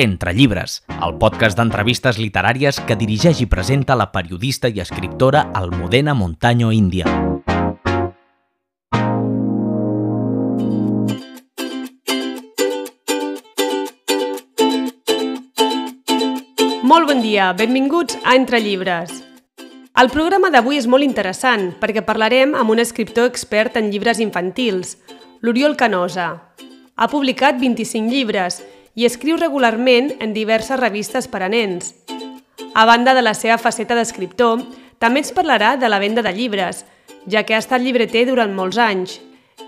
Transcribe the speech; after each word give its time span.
Entre 0.00 0.32
llibres, 0.32 0.78
el 1.04 1.18
podcast 1.20 1.58
d'entrevistes 1.58 2.16
literàries 2.16 2.78
que 2.88 2.96
dirigeix 2.96 3.42
i 3.44 3.46
presenta 3.52 3.92
la 4.00 4.06
periodista 4.14 4.70
i 4.72 4.80
escriptora 4.80 5.42
Almudena 5.52 6.14
Montaño 6.16 6.70
Índia. 6.72 7.04
Molt 16.80 17.12
bon 17.12 17.20
dia, 17.20 17.52
benvinguts 17.52 18.16
a 18.24 18.40
Entre 18.40 18.64
llibres. 18.64 19.12
El 20.00 20.08
programa 20.08 20.48
d'avui 20.48 20.80
és 20.80 20.88
molt 20.88 21.04
interessant 21.04 21.74
perquè 21.76 22.00
parlarem 22.08 22.56
amb 22.56 22.72
un 22.72 22.80
escriptor 22.80 23.28
expert 23.28 23.76
en 23.76 23.92
llibres 23.92 24.24
infantils, 24.24 24.96
l'Oriol 25.44 25.76
Canosa. 25.76 26.32
Ha 26.96 27.06
publicat 27.12 27.60
25 27.60 28.08
llibres 28.08 28.62
i 28.94 29.06
escriu 29.06 29.38
regularment 29.38 30.12
en 30.20 30.34
diverses 30.34 30.78
revistes 30.80 31.28
per 31.28 31.42
a 31.44 31.48
nens. 31.48 31.94
A 32.74 32.84
banda 32.86 33.14
de 33.14 33.22
la 33.22 33.34
seva 33.34 33.58
faceta 33.58 33.96
d'escriptor, 33.98 34.62
també 34.98 35.22
ens 35.22 35.32
parlarà 35.34 35.76
de 35.80 35.88
la 35.88 35.98
venda 35.98 36.22
de 36.22 36.32
llibres, 36.32 36.84
ja 37.26 37.44
que 37.44 37.54
ha 37.54 37.62
estat 37.62 37.82
llibreter 37.82 38.26
durant 38.28 38.52
molts 38.54 38.78
anys, 38.78 39.18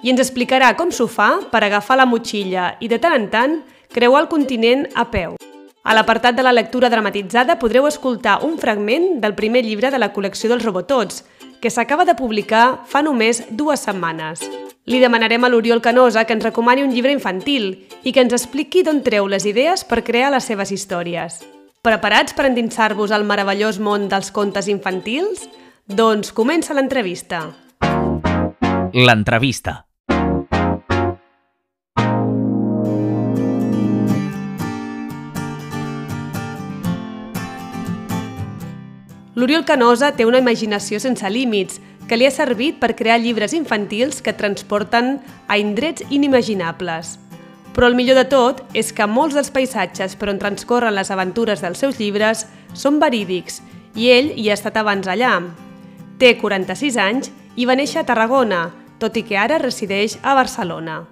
i 0.03 0.11
ens 0.11 0.21
explicarà 0.23 0.73
com 0.77 0.91
s'ho 0.91 1.07
fa 1.09 1.37
per 1.53 1.62
agafar 1.65 1.98
la 2.01 2.09
motxilla 2.09 2.77
i 2.81 2.89
de 2.89 2.98
tant 2.98 3.17
en 3.17 3.29
tant 3.31 3.59
creuar 3.93 4.25
el 4.25 4.29
continent 4.29 4.87
a 4.95 5.09
peu. 5.11 5.37
A 5.83 5.95
l'apartat 5.95 6.37
de 6.39 6.45
la 6.47 6.55
lectura 6.55 6.89
dramatitzada 6.89 7.59
podreu 7.59 7.89
escoltar 7.89 8.39
un 8.47 8.59
fragment 8.59 9.19
del 9.20 9.34
primer 9.34 9.65
llibre 9.67 9.91
de 9.91 9.98
la 9.98 10.12
col·lecció 10.15 10.53
dels 10.53 10.62
Robotots, 10.62 11.25
que 11.61 11.70
s'acaba 11.70 12.07
de 12.07 12.15
publicar 12.19 12.83
fa 12.87 13.03
només 13.03 13.43
dues 13.51 13.83
setmanes. 13.83 14.62
Li 14.85 14.99
demanarem 14.99 15.45
a 15.45 15.49
l'Oriol 15.49 15.79
Canosa 15.79 16.25
que 16.27 16.34
ens 16.34 16.43
recomani 16.43 16.83
un 16.83 16.91
llibre 16.91 17.12
infantil 17.15 17.69
i 18.03 18.11
que 18.11 18.23
ens 18.25 18.34
expliqui 18.34 18.83
d'on 18.83 18.98
treu 19.06 19.29
les 19.31 19.47
idees 19.47 19.84
per 19.87 20.03
crear 20.03 20.33
les 20.34 20.48
seves 20.51 20.73
històries. 20.75 21.39
Preparats 21.87 22.34
per 22.34 22.48
endinsar-vos 22.48 23.15
al 23.15 23.23
meravellós 23.23 23.79
món 23.79 24.09
dels 24.11 24.33
contes 24.34 24.67
infantils? 24.67 25.47
Doncs 25.87 26.34
comença 26.34 26.75
l'entrevista. 26.75 27.47
L'entrevista. 28.93 29.84
L'Oriol 39.39 39.65
Canosa 39.65 40.11
té 40.12 40.27
una 40.27 40.43
imaginació 40.43 40.99
sense 41.01 41.31
límits 41.31 41.78
que 42.08 42.19
li 42.19 42.27
ha 42.27 42.33
servit 42.34 42.78
per 42.81 42.95
crear 42.98 43.20
llibres 43.20 43.55
infantils 43.56 44.22
que 44.22 44.34
transporten 44.36 45.19
a 45.48 45.58
indrets 45.58 46.05
inimaginables. 46.11 47.19
Però 47.72 47.89
el 47.89 47.97
millor 47.97 48.19
de 48.20 48.27
tot 48.28 48.61
és 48.77 48.92
que 48.92 49.09
molts 49.09 49.36
dels 49.36 49.50
paisatges 49.50 50.17
per 50.20 50.28
on 50.33 50.41
transcorren 50.41 50.94
les 50.94 51.11
aventures 51.11 51.62
dels 51.64 51.81
seus 51.81 51.98
llibres 52.00 52.44
són 52.75 53.00
verídics 53.00 53.62
i 53.97 54.11
ell 54.12 54.31
hi 54.36 54.50
ha 54.50 54.59
estat 54.59 54.77
abans 54.77 55.09
allà. 55.09 55.39
Té 56.20 56.36
46 56.41 57.00
anys 57.00 57.33
i 57.56 57.67
va 57.69 57.77
néixer 57.77 58.03
a 58.03 58.06
Tarragona, 58.09 58.66
tot 59.00 59.16
i 59.16 59.25
que 59.27 59.41
ara 59.41 59.59
resideix 59.61 60.19
a 60.22 60.37
Barcelona. 60.37 61.03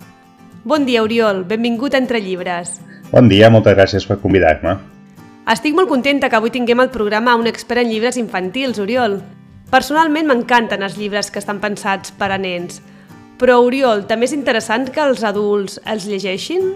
Bon 0.64 0.84
dia, 0.84 1.02
Oriol. 1.02 1.44
Benvingut 1.48 1.94
a 1.94 1.98
Entre 1.98 2.20
Llibres. 2.20 2.76
Bon 3.10 3.28
dia, 3.28 3.48
moltes 3.50 3.74
gràcies 3.74 4.04
per 4.06 4.20
convidar-me. 4.20 4.76
Estic 5.50 5.74
molt 5.74 5.88
contenta 5.88 6.28
que 6.28 6.36
avui 6.36 6.52
tinguem 6.52 6.78
al 6.84 6.92
programa 6.92 7.34
un 7.34 7.48
expert 7.48 7.82
en 7.82 7.88
llibres 7.90 8.20
infantils, 8.20 8.78
Oriol. 8.78 9.18
Personalment 9.70 10.26
m'encanten 10.26 10.82
els 10.82 10.96
llibres 10.98 11.28
que 11.30 11.38
estan 11.38 11.60
pensats 11.62 12.10
per 12.18 12.32
a 12.34 12.38
nens, 12.42 12.80
però 13.38 13.60
Oriol, 13.62 14.02
també 14.10 14.26
és 14.26 14.32
interessant 14.34 14.88
que 14.90 15.02
els 15.04 15.22
adults 15.22 15.78
els 15.86 16.08
llegeixin? 16.10 16.72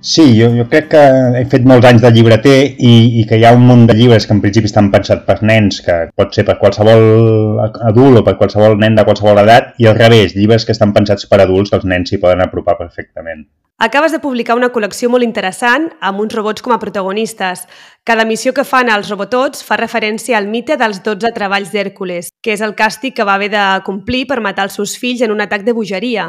Sí, 0.00 0.28
jo, 0.38 0.46
jo 0.54 0.64
crec 0.70 0.86
que 0.92 1.00
he 1.40 1.42
fet 1.52 1.66
molts 1.68 1.88
anys 1.90 2.04
de 2.04 2.12
llibreter 2.14 2.54
i, 2.78 2.92
i 3.20 3.24
que 3.28 3.36
hi 3.36 3.42
ha 3.44 3.50
un 3.56 3.66
munt 3.66 3.82
de 3.90 3.96
llibres 3.98 4.28
que 4.28 4.32
en 4.36 4.40
principi 4.44 4.70
estan 4.70 4.92
pensats 4.94 5.26
per 5.26 5.40
nens, 5.42 5.82
que 5.84 5.96
pot 6.16 6.30
ser 6.32 6.46
per 6.46 6.56
qualsevol 6.62 7.58
adult 7.90 8.22
o 8.22 8.24
per 8.24 8.38
qualsevol 8.38 8.78
nen 8.80 8.94
de 8.96 9.04
qualsevol 9.10 9.42
edat, 9.42 9.74
i 9.82 9.90
al 9.90 9.98
revés, 9.98 10.38
llibres 10.38 10.64
que 10.64 10.72
estan 10.78 10.94
pensats 10.94 11.26
per 11.26 11.42
adults 11.42 11.74
que 11.74 11.82
els 11.82 11.90
nens 11.92 12.14
s'hi 12.14 12.22
poden 12.22 12.46
apropar 12.46 12.78
perfectament. 12.78 13.42
Acabes 13.82 14.12
de 14.12 14.18
publicar 14.20 14.58
una 14.58 14.68
col·lecció 14.68 15.08
molt 15.08 15.24
interessant 15.24 15.86
amb 16.04 16.20
uns 16.20 16.34
robots 16.36 16.60
com 16.60 16.74
a 16.74 16.76
protagonistes. 16.82 17.62
Cada 18.04 18.26
missió 18.28 18.52
que 18.52 18.66
fan 18.68 18.90
els 18.92 19.08
robotots 19.08 19.64
fa 19.64 19.78
referència 19.80 20.36
al 20.36 20.50
mite 20.52 20.76
dels 20.76 20.98
12 21.06 21.30
treballs 21.32 21.70
d'Hèrcules, 21.72 22.28
que 22.44 22.52
és 22.52 22.60
el 22.60 22.74
càstig 22.76 23.16
que 23.16 23.24
va 23.24 23.38
haver 23.40 23.48
de 23.54 23.62
complir 23.86 24.26
per 24.28 24.42
matar 24.44 24.68
els 24.68 24.76
seus 24.76 24.98
fills 25.00 25.24
en 25.24 25.32
un 25.32 25.40
atac 25.40 25.64
de 25.64 25.72
bogeria. 25.72 26.26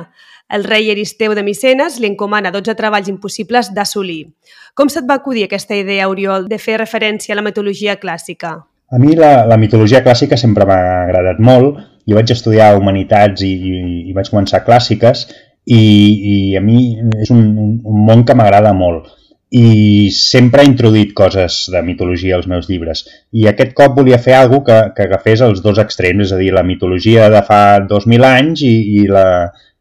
El 0.48 0.64
rei 0.64 0.94
Eristeu 0.96 1.36
de 1.36 1.44
Micenes 1.44 2.00
li 2.00 2.08
encomana 2.08 2.56
12 2.56 2.78
treballs 2.80 3.12
impossibles 3.12 3.74
d'assolir. 3.76 4.30
Com 4.74 4.88
se't 4.88 5.12
va 5.12 5.20
acudir 5.20 5.44
aquesta 5.50 5.76
idea, 5.76 6.08
Oriol, 6.08 6.48
de 6.48 6.56
fer 6.56 6.80
referència 6.80 7.36
a 7.36 7.42
la 7.42 7.44
mitologia 7.44 8.00
clàssica? 8.00 8.62
A 8.92 8.98
mi 9.00 9.20
la, 9.20 9.44
la 9.44 9.60
mitologia 9.60 10.00
clàssica 10.08 10.40
sempre 10.40 10.64
m'ha 10.64 10.82
agradat 11.04 11.44
molt. 11.44 11.84
Jo 12.08 12.16
vaig 12.16 12.32
estudiar 12.32 12.78
Humanitats 12.80 13.44
i, 13.44 13.52
i, 13.52 13.80
i 14.08 14.16
vaig 14.16 14.32
començar 14.32 14.64
clàssiques 14.64 15.28
i, 15.66 15.82
i 15.82 16.36
a 16.58 16.62
mi 16.62 16.84
és 17.22 17.32
un, 17.34 17.82
un 17.86 18.06
món 18.08 18.24
que 18.26 18.36
m'agrada 18.38 18.74
molt 18.74 19.10
i 19.52 20.08
sempre 20.16 20.64
he 20.64 20.70
introduït 20.70 21.12
coses 21.14 21.66
de 21.74 21.82
mitologia 21.84 22.38
als 22.38 22.48
meus 22.48 22.70
llibres. 22.70 23.04
I 23.36 23.50
aquest 23.50 23.74
cop 23.76 23.98
volia 23.98 24.20
fer 24.22 24.38
alguna 24.38 24.64
que, 24.64 24.78
que 24.96 25.08
agafés 25.10 25.44
els 25.44 25.60
dos 25.62 25.82
extrems, 25.84 26.30
és 26.30 26.32
a 26.32 26.40
dir, 26.40 26.54
la 26.56 26.64
mitologia 26.64 27.28
de 27.30 27.42
fa 27.44 27.82
2.000 27.84 28.28
anys 28.30 28.64
i, 28.64 28.72
i, 28.96 29.04
la, 29.12 29.26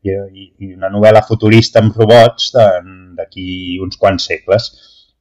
i, 0.02 0.16
i 0.58 0.72
una 0.74 0.90
novel·la 0.90 1.22
futurista 1.22 1.78
amb 1.78 1.94
robots 1.94 2.50
d'aquí 2.56 3.78
uns 3.84 4.00
quants 4.00 4.26
segles. 4.32 4.72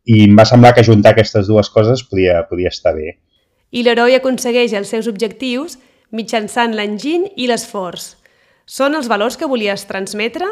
I 0.09 0.23
em 0.25 0.33
va 0.33 0.47
semblar 0.49 0.73
que 0.73 0.87
juntar 0.87 1.13
aquestes 1.13 1.45
dues 1.45 1.69
coses 1.69 2.01
podia, 2.09 2.41
podia 2.49 2.73
estar 2.73 2.95
bé. 2.97 3.19
I 3.69 3.85
l'heroi 3.85 4.17
aconsegueix 4.17 4.73
els 4.73 4.89
seus 4.89 5.05
objectius 5.11 5.77
mitjançant 6.09 6.73
l'enginy 6.73 7.35
i 7.37 7.45
l'esforç. 7.51 8.15
Són 8.69 8.94
els 8.94 9.07
valors 9.09 9.34
que 9.34 9.47
volies 9.50 9.88
transmetre? 9.90 10.46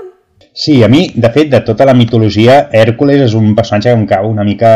Sí, 0.57 0.79
a 0.81 0.87
mi, 0.89 1.03
de 1.13 1.29
fet, 1.33 1.51
de 1.51 1.59
tota 1.65 1.85
la 1.85 1.93
mitologia, 1.93 2.63
Hèrcules 2.73 3.21
és 3.27 3.33
un 3.37 3.51
personatge 3.57 3.91
que 3.91 3.97
em 3.99 4.05
cau 4.09 4.29
una 4.31 4.45
mica, 4.45 4.71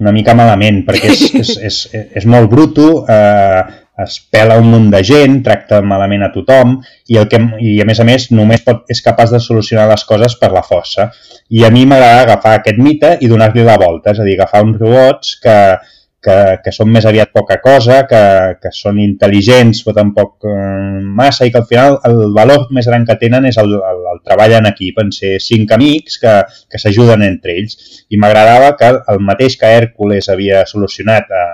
una 0.00 0.12
mica 0.16 0.32
malament, 0.38 0.78
perquè 0.86 1.10
és, 1.12 1.24
és, 1.42 1.50
és, 1.68 1.80
és 2.16 2.26
molt 2.32 2.48
bruto, 2.48 2.86
eh, 3.12 3.60
es 4.06 4.16
pela 4.32 4.56
un 4.60 4.70
munt 4.72 4.88
de 4.92 5.02
gent, 5.04 5.42
tracta 5.44 5.82
malament 5.84 6.24
a 6.24 6.30
tothom 6.32 6.78
i, 6.80 7.18
el 7.20 7.28
que, 7.28 7.42
i 7.60 7.76
a 7.84 7.86
més 7.88 8.00
a 8.00 8.08
més 8.08 8.30
només 8.32 8.64
pot, 8.64 8.84
és 8.92 9.04
capaç 9.04 9.36
de 9.36 9.40
solucionar 9.40 9.84
les 9.92 10.04
coses 10.08 10.36
per 10.40 10.50
la 10.54 10.64
força. 10.64 11.10
I 11.52 11.64
a 11.68 11.72
mi 11.72 11.84
m'agrada 11.88 12.24
agafar 12.24 12.56
aquest 12.56 12.80
mite 12.80 13.18
i 13.20 13.28
donar-li 13.28 13.68
la 13.68 13.76
volta, 13.80 14.16
és 14.16 14.20
a 14.20 14.28
dir, 14.28 14.38
agafar 14.40 14.64
uns 14.64 14.80
robots 14.80 15.36
que, 15.44 15.58
que, 16.22 16.36
que 16.64 16.72
són 16.74 16.90
més 16.92 17.06
aviat 17.06 17.30
poca 17.34 17.58
cosa, 17.62 18.00
que, 18.10 18.22
que 18.62 18.72
són 18.74 18.98
intel·ligents 19.02 19.82
però 19.86 19.96
tampoc 20.00 20.46
eh, 20.48 21.02
massa 21.20 21.46
i 21.46 21.52
que 21.54 21.60
al 21.62 21.68
final 21.70 21.98
el 22.08 22.34
valor 22.36 22.66
més 22.74 22.88
gran 22.90 23.06
que 23.08 23.18
tenen 23.20 23.46
és 23.50 23.58
el, 23.62 23.74
el, 23.76 24.02
el 24.12 24.22
treball 24.26 24.56
en 24.58 24.70
equip, 24.72 24.98
en 25.02 25.12
ser 25.14 25.36
cinc 25.42 25.74
amics 25.76 26.18
que, 26.22 26.34
que 26.72 26.82
s'ajuden 26.82 27.26
entre 27.26 27.56
ells. 27.60 27.78
I 28.10 28.20
m'agradava 28.22 28.74
que 28.80 28.92
el 29.14 29.22
mateix 29.30 29.58
que 29.60 29.72
Hèrcules 29.78 30.30
havia 30.32 30.64
solucionat 30.70 31.30
a, 31.30 31.44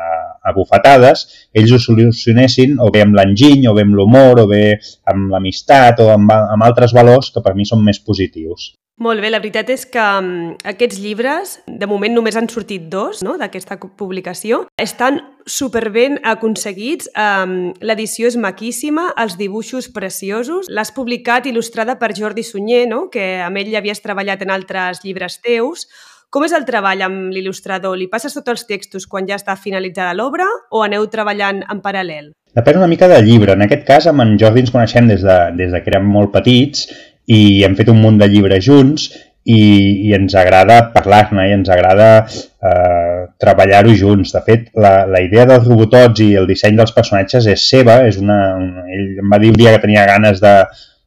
a 0.42 0.52
bufetades, 0.56 1.26
ells 1.54 1.72
ho 1.72 1.80
solucionessin 1.80 2.78
o 2.82 2.90
bé 2.94 3.06
amb 3.06 3.16
l'enginy, 3.18 3.66
o 3.70 3.74
bé 3.78 3.86
amb 3.86 3.98
l'humor, 3.98 4.44
o 4.44 4.46
bé 4.50 4.64
amb 5.12 5.32
l'amistat, 5.32 6.02
o 6.02 6.12
amb, 6.14 6.30
amb 6.32 6.68
altres 6.68 6.94
valors 6.96 7.32
que 7.34 7.44
per 7.44 7.56
mi 7.58 7.68
són 7.68 7.84
més 7.86 8.02
positius. 8.02 8.72
Molt 9.02 9.22
bé, 9.24 9.30
la 9.32 9.40
veritat 9.40 9.70
és 9.72 9.82
que 9.88 10.02
um, 10.20 10.52
aquests 10.68 10.98
llibres, 11.00 11.54
de 11.66 11.86
moment 11.90 12.12
només 12.12 12.36
han 12.36 12.46
sortit 12.52 12.84
dos 12.92 13.22
no?, 13.24 13.38
d'aquesta 13.40 13.78
publicació, 13.98 14.60
estan 14.78 15.18
superben 15.48 16.20
aconseguits, 16.28 17.08
um, 17.16 17.72
l'edició 17.82 18.28
és 18.28 18.36
maquíssima, 18.38 19.08
els 19.18 19.38
dibuixos 19.40 19.88
preciosos, 19.96 20.68
l'has 20.68 20.92
publicat 20.94 21.48
il·lustrada 21.50 21.96
per 21.98 22.12
Jordi 22.14 22.44
Sunyer, 22.46 22.84
no?, 22.92 23.06
que 23.10 23.40
amb 23.42 23.58
ell 23.58 23.72
ja 23.72 23.80
havies 23.80 24.04
treballat 24.04 24.44
en 24.44 24.52
altres 24.54 25.02
llibres 25.02 25.40
teus. 25.42 25.88
Com 26.32 26.46
és 26.46 26.52
el 26.56 26.62
treball 26.64 27.02
amb 27.04 27.32
l'il·lustrador? 27.34 27.92
Li 28.00 28.06
passes 28.08 28.32
tots 28.32 28.48
els 28.48 28.62
textos 28.64 29.04
quan 29.04 29.26
ja 29.28 29.36
està 29.36 29.52
finalitzada 29.60 30.14
l'obra 30.16 30.46
o 30.72 30.80
aneu 30.80 31.04
treballant 31.12 31.58
en 31.60 31.82
paral·lel? 31.84 32.30
Depèn 32.56 32.78
una 32.80 32.88
mica 32.88 33.08
del 33.10 33.26
llibre. 33.26 33.52
En 33.52 33.64
aquest 33.66 33.82
cas, 33.84 34.06
amb 34.08 34.24
en 34.24 34.38
Jordi 34.40 34.62
ens 34.64 34.72
coneixem 34.72 35.10
des 35.12 35.20
de, 35.26 35.36
des 35.58 35.74
de 35.74 35.80
que 35.84 35.92
érem 35.92 36.06
molt 36.08 36.32
petits 36.32 36.86
i 37.28 37.60
hem 37.66 37.76
fet 37.76 37.90
un 37.92 38.00
munt 38.00 38.16
de 38.22 38.30
llibres 38.32 38.64
junts 38.64 39.10
i, 39.12 39.60
i 40.08 40.14
ens 40.16 40.32
agrada 40.40 40.78
parlar-ne 40.94 41.44
i 41.50 41.52
ens 41.58 41.68
agrada 41.74 42.08
eh, 42.24 43.18
treballar-ho 43.44 43.92
junts. 43.92 44.32
De 44.32 44.40
fet, 44.46 44.70
la, 44.72 45.02
la 45.12 45.20
idea 45.20 45.44
dels 45.50 45.68
robotots 45.68 46.24
i 46.24 46.30
el 46.40 46.48
disseny 46.48 46.80
dels 46.80 46.96
personatges 46.96 47.50
és 47.52 47.68
seva. 47.74 47.98
És 48.08 48.16
una, 48.24 48.40
una, 48.56 48.86
ell 48.88 49.20
em 49.20 49.36
va 49.36 49.42
dir 49.42 49.52
un 49.52 49.60
dia 49.60 49.76
que 49.76 49.84
tenia 49.84 50.08
ganes 50.08 50.40
de, 50.40 50.54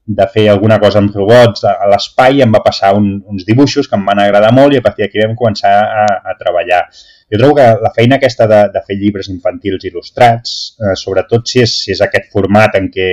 de 0.06 0.28
fer 0.30 0.48
alguna 0.50 0.78
cosa 0.80 1.00
amb 1.02 1.16
robots 1.16 1.64
a, 1.66 1.74
l'espai 1.90 2.44
em 2.46 2.52
va 2.54 2.62
passar 2.66 2.94
un, 2.98 3.08
uns 3.26 3.46
dibuixos 3.48 3.90
que 3.90 3.98
em 3.98 4.06
van 4.06 4.22
agradar 4.22 4.52
molt 4.54 4.76
i 4.76 4.80
a 4.80 4.86
partir 4.86 5.06
d'aquí 5.06 5.24
vam 5.24 5.38
començar 5.40 5.74
a, 6.04 6.06
a 6.30 6.36
treballar. 6.38 6.84
Jo 7.32 7.40
trobo 7.42 7.58
que 7.58 7.66
la 7.82 7.92
feina 7.96 8.20
aquesta 8.20 8.46
de, 8.52 8.60
de 8.74 8.84
fer 8.86 9.00
llibres 9.00 9.32
infantils 9.34 9.88
il·lustrats, 9.90 10.54
eh, 10.78 10.94
sobretot 11.00 11.50
si 11.50 11.64
és, 11.64 11.74
si 11.86 11.96
és 11.96 12.04
aquest 12.06 12.30
format 12.34 12.78
en 12.78 12.92
què 12.94 13.10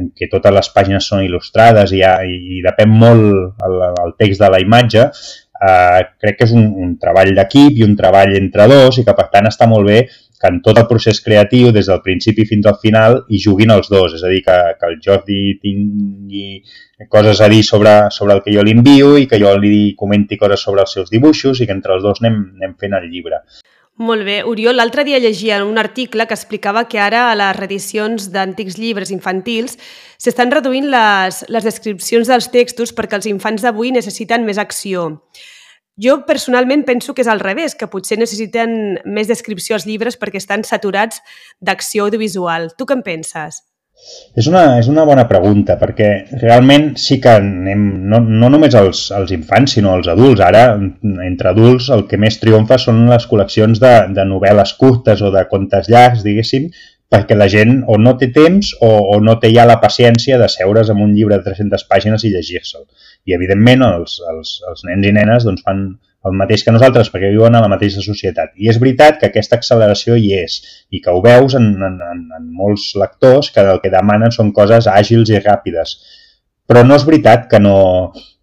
en 0.00 0.08
què 0.16 0.26
totes 0.32 0.54
les 0.56 0.68
pàgines 0.72 1.06
són 1.06 1.22
il·lustrades 1.22 1.92
i, 1.92 2.00
ha, 2.02 2.16
i 2.24 2.62
depèn 2.64 2.90
molt 2.90 3.62
el, 3.66 3.74
el 4.02 4.14
text 4.18 4.40
de 4.40 4.48
la 4.50 4.60
imatge, 4.62 5.04
eh, 5.62 6.00
crec 6.22 6.38
que 6.38 6.48
és 6.48 6.54
un, 6.56 6.64
un 6.84 6.94
treball 7.00 7.32
d'equip 7.36 7.78
i 7.78 7.86
un 7.86 7.94
treball 7.98 8.34
entre 8.38 8.66
dos 8.72 8.98
i 8.98 9.06
que 9.06 9.14
per 9.18 9.28
tant 9.34 9.50
està 9.50 9.68
molt 9.70 9.88
bé 9.88 10.00
que 10.42 10.50
en 10.50 10.58
tot 10.60 10.78
el 10.80 10.88
procés 10.90 11.20
creatiu, 11.22 11.70
des 11.70 11.86
del 11.86 12.00
principi 12.02 12.42
fins 12.48 12.66
al 12.66 12.80
final, 12.82 13.20
hi 13.30 13.38
juguin 13.38 13.70
els 13.70 13.86
dos. 13.92 14.16
És 14.18 14.24
a 14.26 14.30
dir, 14.32 14.40
que, 14.42 14.56
que 14.80 14.88
el 14.90 14.96
Jordi 15.04 15.42
tingui 15.62 16.64
coses 17.12 17.40
a 17.40 17.48
dir 17.52 17.62
sobre, 17.62 17.92
sobre 18.10 18.34
el 18.34 18.42
que 18.42 18.54
jo 18.54 18.64
li 18.66 18.74
envio 18.74 19.14
i 19.20 19.28
que 19.30 19.38
jo 19.38 19.54
li 19.62 19.92
comenti 19.98 20.38
coses 20.40 20.66
sobre 20.66 20.82
els 20.82 20.96
seus 20.98 21.14
dibuixos 21.14 21.62
i 21.62 21.68
que 21.68 21.76
entre 21.76 21.94
els 21.94 22.02
dos 22.02 22.18
anem, 22.24 22.42
anem 22.58 22.74
fent 22.80 22.98
el 22.98 23.06
llibre. 23.12 23.38
Molt 24.02 24.24
bé. 24.26 24.40
Oriol, 24.48 24.74
l'altre 24.80 25.04
dia 25.06 25.20
llegia 25.22 25.60
un 25.62 25.78
article 25.78 26.26
que 26.26 26.34
explicava 26.34 26.88
que 26.90 26.98
ara 26.98 27.28
a 27.30 27.38
les 27.38 27.54
reedicions 27.58 28.30
d'antics 28.34 28.80
llibres 28.80 29.12
infantils 29.14 29.76
s'estan 30.18 30.50
reduint 30.50 30.88
les, 30.90 31.42
les 31.46 31.66
descripcions 31.70 32.26
dels 32.26 32.50
textos 32.50 32.94
perquè 32.96 33.20
els 33.20 33.30
infants 33.30 33.62
d'avui 33.62 33.92
necessiten 33.94 34.48
més 34.48 34.58
acció. 34.58 35.20
Jo 36.00 36.22
personalment 36.24 36.86
penso 36.88 37.12
que 37.12 37.20
és 37.20 37.28
al 37.28 37.42
revés, 37.42 37.74
que 37.76 37.90
potser 37.90 38.16
necessiten 38.16 38.96
més 39.04 39.28
descripció 39.28 39.76
als 39.76 39.84
llibres 39.84 40.16
perquè 40.16 40.40
estan 40.40 40.64
saturats 40.64 41.20
d'acció 41.60 42.06
audiovisual. 42.06 42.70
Tu 42.78 42.88
què 42.88 42.96
en 42.96 43.04
penses? 43.04 43.60
És 44.40 44.48
una, 44.48 44.62
és 44.80 44.88
una 44.88 45.04
bona 45.06 45.26
pregunta, 45.28 45.76
perquè 45.78 46.08
realment 46.40 46.88
sí 46.98 47.18
que 47.22 47.34
anem, 47.36 47.82
no, 48.10 48.18
no 48.24 48.48
només 48.50 48.74
els, 48.78 49.02
els 49.14 49.34
infants, 49.36 49.76
sinó 49.76 49.92
els 49.98 50.08
adults. 50.08 50.40
Ara, 50.42 50.64
entre 51.26 51.52
adults, 51.52 51.90
el 51.94 52.06
que 52.08 52.18
més 52.18 52.40
triomfa 52.40 52.80
són 52.80 53.04
les 53.10 53.28
col·leccions 53.30 53.82
de, 53.82 53.92
de 54.16 54.24
novel·les 54.32 54.74
curtes 54.80 55.22
o 55.22 55.30
de 55.34 55.44
contes 55.52 55.92
llargs, 55.92 56.24
diguéssim, 56.26 56.70
perquè 57.12 57.36
la 57.36 57.48
gent 57.52 57.82
o 57.92 57.98
no 58.00 58.16
té 58.16 58.30
temps 58.32 58.72
o, 58.80 58.88
o 59.12 59.20
no 59.20 59.36
té 59.40 59.52
ja 59.52 59.68
la 59.68 59.78
paciència 59.82 60.38
de 60.40 60.48
seure's 60.48 60.90
amb 60.90 61.04
un 61.04 61.12
llibre 61.12 61.36
de 61.36 61.44
300 61.50 61.84
pàgines 61.90 62.24
i 62.24 62.32
llegir-se'l. 62.32 62.86
I, 63.28 63.34
evidentment, 63.36 63.84
els, 63.86 64.18
els, 64.32 64.56
els 64.70 64.82
nens 64.88 65.06
i 65.06 65.12
nenes 65.14 65.46
doncs, 65.46 65.62
fan 65.66 65.84
el 66.26 66.36
mateix 66.38 66.62
que 66.62 66.74
nosaltres 66.74 67.10
perquè 67.10 67.32
viuen 67.32 67.56
a 67.58 67.62
la 67.62 67.70
mateixa 67.70 68.02
societat. 68.04 68.52
I 68.54 68.70
és 68.70 68.78
veritat 68.82 69.18
que 69.18 69.30
aquesta 69.30 69.58
acceleració 69.58 70.16
hi 70.18 70.32
és 70.38 70.58
i 70.94 71.00
que 71.02 71.10
ho 71.10 71.22
veus 71.24 71.56
en, 71.58 71.72
en, 71.88 71.96
en, 72.12 72.20
en 72.38 72.50
molts 72.58 72.92
lectors 72.98 73.50
que 73.54 73.64
el 73.74 73.80
que 73.82 73.90
demanen 73.90 74.34
són 74.34 74.52
coses 74.54 74.86
àgils 74.90 75.32
i 75.32 75.42
ràpides. 75.42 75.96
Però 76.70 76.84
no 76.86 76.98
és 76.98 77.06
veritat 77.08 77.48
que 77.50 77.58
no 77.62 77.76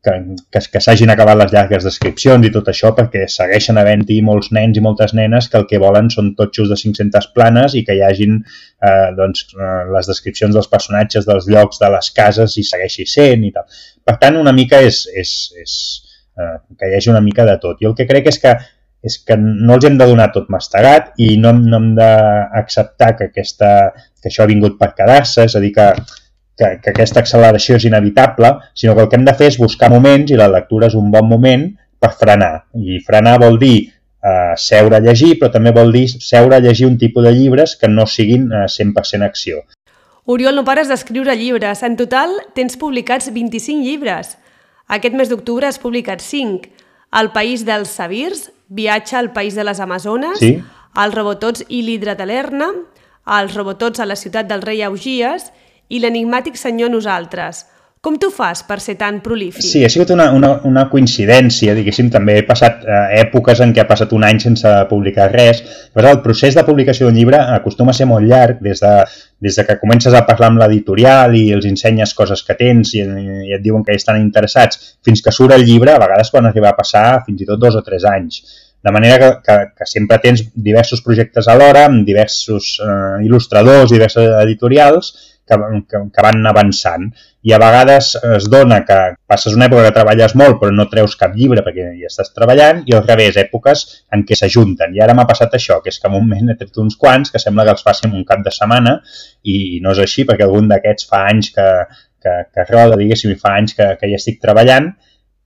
que, 0.03 0.13
que, 0.51 0.61
que 0.73 0.81
s'hagin 0.83 1.11
acabat 1.11 1.37
les 1.39 1.51
llargues 1.53 1.83
descripcions 1.83 2.45
i 2.47 2.51
tot 2.55 2.69
això 2.71 2.91
perquè 2.95 3.25
segueixen 3.31 3.79
havent-hi 3.81 4.19
molts 4.25 4.51
nens 4.55 4.79
i 4.79 4.83
moltes 4.83 5.13
nenes 5.17 5.49
que 5.51 5.59
el 5.59 5.67
que 5.69 5.81
volen 5.83 6.07
són 6.13 6.31
totxos 6.39 6.71
de 6.71 6.77
500 6.79 7.29
planes 7.35 7.75
i 7.75 7.83
que 7.87 7.97
hi 7.97 8.03
hagin 8.07 8.37
eh, 8.39 9.09
doncs, 9.17 9.45
eh, 9.57 9.83
les 9.91 10.11
descripcions 10.11 10.55
dels 10.55 10.71
personatges, 10.71 11.27
dels 11.27 11.49
llocs, 11.51 11.81
de 11.83 11.91
les 11.95 12.11
cases 12.15 12.57
i 12.57 12.65
segueixi 12.67 13.07
sent 13.09 13.43
i 13.47 13.53
tal. 13.55 13.67
Per 14.07 14.15
tant, 14.23 14.39
una 14.39 14.55
mica 14.55 14.79
és, 14.87 15.03
és, 15.19 15.33
és, 15.59 15.77
eh, 16.39 16.57
que 16.79 16.89
hi 16.91 16.99
hagi 16.99 17.11
una 17.11 17.23
mica 17.25 17.47
de 17.49 17.57
tot. 17.61 17.81
Jo 17.83 17.91
el 17.91 17.97
que 17.99 18.07
crec 18.09 18.31
és 18.31 18.39
que 18.43 18.55
és 18.99 19.15
que 19.23 19.37
no 19.39 19.77
els 19.77 19.85
hem 19.87 19.95
de 19.99 20.05
donar 20.09 20.25
tot 20.35 20.49
mastegat 20.51 21.13
i 21.23 21.29
no, 21.39 21.53
no 21.55 21.77
hem 21.77 21.93
d'acceptar 21.95 23.13
que, 23.15 23.29
aquesta, 23.31 23.69
que 24.19 24.27
això 24.27 24.43
ha 24.43 24.49
vingut 24.49 24.75
per 24.79 24.89
quedar-se, 24.97 25.45
és 25.47 25.55
a 25.55 25.61
dir, 25.63 25.71
que, 25.77 25.85
que, 26.59 26.73
que 26.83 26.91
aquesta 26.91 27.23
acceleració 27.23 27.77
és 27.79 27.85
inevitable, 27.87 28.51
sinó 28.75 28.95
que 28.95 29.05
el 29.05 29.09
que 29.11 29.19
hem 29.19 29.25
de 29.27 29.35
fer 29.39 29.47
és 29.53 29.59
buscar 29.61 29.89
moments, 29.93 30.31
i 30.31 30.39
la 30.39 30.49
lectura 30.51 30.89
és 30.91 30.97
un 30.99 31.07
bon 31.13 31.29
moment, 31.29 31.69
per 31.99 32.11
frenar. 32.19 32.53
I 32.75 32.99
frenar 33.05 33.37
vol 33.41 33.59
dir 33.61 33.75
eh, 33.87 34.53
seure 34.59 34.99
a 34.99 35.03
llegir, 35.03 35.35
però 35.39 35.51
també 35.53 35.73
vol 35.75 35.93
dir 35.95 36.05
seure 36.11 36.57
a 36.57 36.63
llegir 36.63 36.87
un 36.87 36.97
tipus 36.99 37.25
de 37.27 37.33
llibres 37.35 37.75
que 37.79 37.91
no 37.91 38.07
siguin 38.07 38.49
eh, 38.51 38.65
100% 38.67 39.27
acció. 39.27 39.63
Oriol, 40.29 40.59
no 40.59 40.65
pares 40.67 40.91
d'escriure 40.91 41.35
llibres. 41.35 41.81
En 41.87 41.95
total, 41.97 42.35
tens 42.53 42.77
publicats 42.77 43.31
25 43.33 43.81
llibres. 43.85 44.35
Aquest 44.89 45.15
mes 45.17 45.29
d'octubre 45.31 45.67
has 45.67 45.79
publicat 45.81 46.21
5. 46.21 46.69
El 47.19 47.31
país 47.33 47.65
dels 47.65 47.89
sabirs, 47.89 48.49
Viatge 48.69 49.15
al 49.17 49.31
país 49.33 49.55
de 49.57 49.63
les 49.65 49.79
Amazones, 49.81 50.37
sí? 50.37 50.59
Els 50.99 51.15
robotots 51.15 51.63
i 51.69 51.81
l'hidra 51.85 52.13
de 52.17 52.27
l'Erna, 52.29 52.69
Els 53.29 53.53
robotots 53.53 53.99
a 54.01 54.05
la 54.09 54.15
ciutat 54.17 54.47
del 54.49 54.63
rei 54.65 54.81
Augies 54.81 55.51
i 55.89 55.99
l'enigmàtic 55.99 56.57
senyor 56.57 56.93
Nosaltres. 56.93 57.65
Com 57.99 58.15
tu 58.15 58.29
fas 58.31 58.61
per 58.63 58.77
ser 58.79 58.93
tan 58.95 59.17
prolífic? 59.19 59.59
Sí, 59.59 59.81
ha 59.83 59.89
sigut 59.91 60.13
una, 60.15 60.29
una, 60.31 60.53
una 60.63 60.85
coincidència, 60.87 61.73
diguéssim, 61.75 62.07
també 62.13 62.37
he 62.39 62.45
passat 62.47 62.85
eh, 62.85 62.99
èpoques 63.25 63.59
en 63.65 63.73
què 63.75 63.81
ha 63.83 63.89
passat 63.89 64.13
un 64.15 64.23
any 64.23 64.39
sense 64.39 64.71
publicar 64.87 65.25
res, 65.33 65.59
però 65.91 66.13
el 66.15 66.21
procés 66.23 66.55
de 66.55 66.63
publicació 66.63 67.09
d'un 67.09 67.19
llibre 67.19 67.41
acostuma 67.57 67.91
a 67.91 67.97
ser 67.97 68.07
molt 68.07 68.23
llarg, 68.23 68.61
des 68.63 68.79
de, 68.79 68.93
des 69.43 69.59
de 69.59 69.65
que 69.67 69.75
comences 69.81 70.15
a 70.15 70.23
parlar 70.29 70.53
amb 70.53 70.63
l'editorial 70.63 71.35
i 71.35 71.49
els 71.57 71.67
ensenyes 71.67 72.15
coses 72.15 72.45
que 72.47 72.55
tens 72.61 72.93
i, 72.95 73.03
i 73.03 73.57
et 73.57 73.65
diuen 73.65 73.83
que 73.83 73.97
estan 73.99 74.21
interessats, 74.23 74.95
fins 75.03 75.19
que 75.25 75.35
surt 75.35 75.57
el 75.57 75.67
llibre, 75.67 75.91
a 75.91 75.99
vegades 75.99 76.31
poden 76.31 76.47
arribar 76.53 76.71
a 76.71 76.79
passar 76.79 77.07
fins 77.25 77.43
i 77.43 77.49
tot 77.49 77.59
dos 77.59 77.75
o 77.75 77.83
tres 77.83 78.07
anys. 78.07 78.39
De 78.79 78.93
manera 78.95 79.19
que, 79.19 79.29
que, 79.43 79.57
que 79.75 79.89
sempre 79.91 80.21
tens 80.23 80.45
diversos 80.55 81.03
projectes 81.03 81.51
alhora, 81.51 81.83
amb 81.89 82.07
diversos 82.07 82.77
eh, 82.79 83.25
il·lustradors, 83.27 83.91
diversos 83.91 84.31
editorials, 84.39 85.11
que, 85.49 85.57
que, 85.89 86.01
que 86.13 86.25
van 86.25 86.45
avançant. 86.49 87.09
I 87.47 87.53
a 87.55 87.59
vegades 87.61 88.11
es 88.35 88.47
dona 88.51 88.81
que 88.85 88.97
passes 89.29 89.55
una 89.55 89.69
època 89.69 89.85
que 89.87 89.95
treballes 89.95 90.35
molt 90.39 90.59
però 90.61 90.73
no 90.75 90.89
treus 90.91 91.15
cap 91.19 91.33
llibre 91.35 91.63
perquè 91.65 91.87
ja 92.01 92.09
estàs 92.11 92.33
treballant 92.35 92.83
i 92.85 92.95
al 92.95 93.05
revés, 93.07 93.39
èpoques 93.41 93.85
en 94.15 94.25
què 94.27 94.37
s'ajunten. 94.37 94.93
I 94.95 95.03
ara 95.05 95.15
m'ha 95.17 95.27
passat 95.29 95.55
això, 95.57 95.79
que 95.83 95.93
és 95.93 95.99
que 95.99 96.11
en 96.11 96.19
un 96.19 96.27
moment 96.27 96.53
he 96.53 96.57
tret 96.59 96.77
uns 96.83 96.99
quants 96.99 97.33
que 97.33 97.41
sembla 97.41 97.65
que 97.65 97.75
els 97.77 97.85
faci 97.85 98.07
en 98.09 98.15
un 98.19 98.27
cap 98.27 98.43
de 98.45 98.53
setmana 98.53 98.99
i 99.43 99.79
no 99.83 99.95
és 99.95 100.03
així 100.05 100.27
perquè 100.29 100.45
algun 100.45 100.69
d'aquests 100.71 101.09
fa 101.09 101.25
anys 101.31 101.53
que, 101.55 101.69
que, 102.21 102.35
que 102.53 102.67
roda, 102.69 102.99
diguéssim, 102.99 103.33
i 103.33 103.39
fa 103.39 103.55
anys 103.57 103.75
que, 103.77 103.93
que 103.99 104.11
ja 104.11 104.19
estic 104.19 104.41
treballant, 104.43 104.91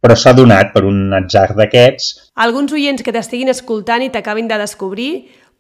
però 0.04 0.18
s'ha 0.20 0.34
donat 0.36 0.74
per 0.74 0.84
un 0.90 1.14
atzar 1.16 1.54
d'aquests. 1.56 2.10
Alguns 2.44 2.74
oients 2.76 3.06
que 3.06 3.14
t'estiguin 3.16 3.54
escoltant 3.54 4.04
i 4.04 4.12
t'acabin 4.12 4.50
de 4.50 4.60
descobrir 4.60 5.12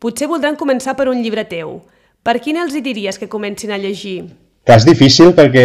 potser 0.03 0.27
voldran 0.27 0.59
començar 0.59 0.97
per 0.97 1.07
un 1.07 1.21
llibre 1.23 1.45
teu. 1.47 1.77
Per 2.23 2.39
quin 2.39 2.55
els 2.61 2.75
hi 2.75 2.79
diries 2.83 3.19
que 3.19 3.27
comencin 3.27 3.73
a 3.75 3.77
llegir? 3.77 4.23
Que 4.63 4.77
és 4.79 4.85
difícil 4.87 5.33
perquè 5.35 5.63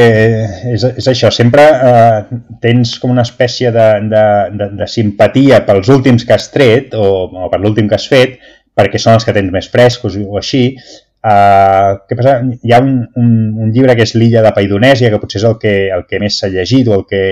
és, 0.72 0.84
és 0.99 1.06
això, 1.06 1.31
sempre 1.31 1.62
eh, 1.70 2.38
tens 2.64 2.96
com 2.99 3.12
una 3.14 3.22
espècie 3.22 3.70
de, 3.75 3.87
de, 4.10 4.22
de, 4.58 4.66
de 4.81 4.88
simpatia 4.90 5.60
pels 5.69 5.90
últims 5.94 6.26
que 6.26 6.34
has 6.34 6.49
tret 6.50 6.96
o, 6.99 7.28
o 7.31 7.50
per 7.52 7.60
l'últim 7.62 7.87
que 7.87 7.94
has 7.94 8.08
fet, 8.10 8.40
perquè 8.75 8.99
són 8.99 9.14
els 9.14 9.28
que 9.28 9.37
tens 9.37 9.55
més 9.55 9.70
frescos 9.70 10.19
o 10.19 10.40
així. 10.43 10.64
Eh, 10.75 11.93
què 12.10 12.19
passa? 12.19 12.40
Hi 12.43 12.75
ha 12.75 12.82
un, 12.82 12.99
un, 13.22 13.32
un 13.62 13.70
llibre 13.70 13.94
que 13.94 14.02
és 14.08 14.16
L'illa 14.19 14.43
de 14.43 14.54
Paidonèsia, 14.56 15.14
que 15.14 15.22
potser 15.22 15.44
és 15.44 15.49
el 15.52 15.58
que, 15.62 15.78
el 15.94 16.08
que 16.11 16.19
més 16.25 16.42
s'ha 16.42 16.50
llegit 16.50 16.90
o 16.90 16.99
el 16.99 17.06
que, 17.06 17.25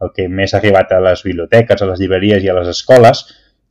el 0.00 0.16
que 0.16 0.30
més 0.40 0.56
ha 0.56 0.62
arribat 0.62 0.96
a 0.96 1.04
les 1.04 1.20
biblioteques, 1.26 1.84
a 1.84 1.92
les 1.92 2.00
llibreries 2.00 2.40
i 2.40 2.48
a 2.48 2.56
les 2.62 2.72
escoles, 2.72 3.26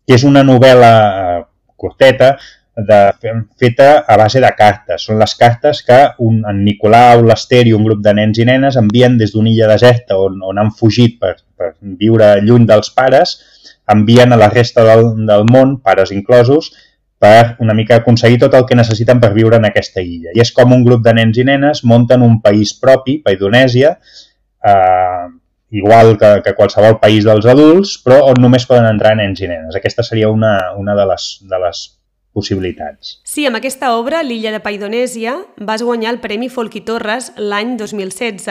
que 0.05 0.21
és 0.21 0.29
una 0.29 0.45
novel·la 0.45 0.97
eh, 1.01 1.39
curteta 1.81 2.35
de, 2.75 3.13
feta 3.57 3.99
a 4.07 4.17
base 4.17 4.41
de 4.41 4.51
cartes. 4.57 5.05
Són 5.07 5.19
les 5.21 5.35
cartes 5.39 5.83
que 5.85 5.99
un, 6.25 6.41
en 6.49 6.63
Nicolau, 6.65 7.23
l'Ester 7.27 7.63
i 7.69 7.73
un 7.77 7.85
grup 7.85 8.01
de 8.05 8.13
nens 8.17 8.39
i 8.41 8.47
nenes 8.49 8.77
envien 8.79 9.17
des 9.17 9.33
d'una 9.33 9.51
illa 9.51 9.69
deserta 9.69 10.17
on, 10.17 10.41
on 10.41 10.61
han 10.61 10.71
fugit 10.73 11.19
per, 11.21 11.35
per 11.57 11.75
viure 11.99 12.35
lluny 12.41 12.65
dels 12.69 12.89
pares, 12.95 13.37
envien 13.93 14.33
a 14.33 14.39
la 14.39 14.49
resta 14.49 14.85
del, 14.87 15.13
del 15.27 15.45
món, 15.51 15.77
pares 15.83 16.11
inclosos, 16.15 16.71
per 17.23 17.55
una 17.63 17.75
mica 17.77 18.01
aconseguir 18.01 18.41
tot 18.41 18.55
el 18.57 18.65
que 18.67 18.75
necessiten 18.75 19.21
per 19.23 19.31
viure 19.35 19.55
en 19.55 19.69
aquesta 19.69 20.01
illa. 20.03 20.33
I 20.35 20.43
és 20.43 20.51
com 20.51 20.73
un 20.75 20.83
grup 20.83 21.05
de 21.05 21.13
nens 21.15 21.37
i 21.39 21.45
nenes 21.47 21.85
munten 21.87 22.25
un 22.25 22.41
país 22.43 22.73
propi, 22.81 23.21
Paidonèsia, 23.23 23.93
eh, 24.67 25.27
igual 25.73 26.17
que, 26.19 26.35
que 26.43 26.53
qualsevol 26.57 26.99
país 26.99 27.23
dels 27.25 27.47
adults, 27.49 27.95
però 28.03 28.19
on 28.33 28.41
només 28.43 28.67
poden 28.69 28.89
entrar 28.89 29.15
nens 29.17 29.39
i 29.41 29.47
nenes. 29.47 29.77
Aquesta 29.79 30.03
seria 30.03 30.29
una, 30.29 30.57
una 30.77 30.97
de, 30.99 31.07
les, 31.13 31.29
de 31.49 31.61
les 31.63 31.85
possibilitats. 32.33 33.19
Sí, 33.23 33.45
amb 33.47 33.59
aquesta 33.59 33.93
obra, 33.97 34.23
l'illa 34.25 34.51
de 34.51 34.61
Paidonèsia, 34.63 35.37
vas 35.57 35.85
guanyar 35.85 36.13
el 36.15 36.21
Premi 36.23 36.49
Folqui 36.49 36.81
Torres 36.85 37.31
l'any 37.37 37.77
2016, 37.79 38.49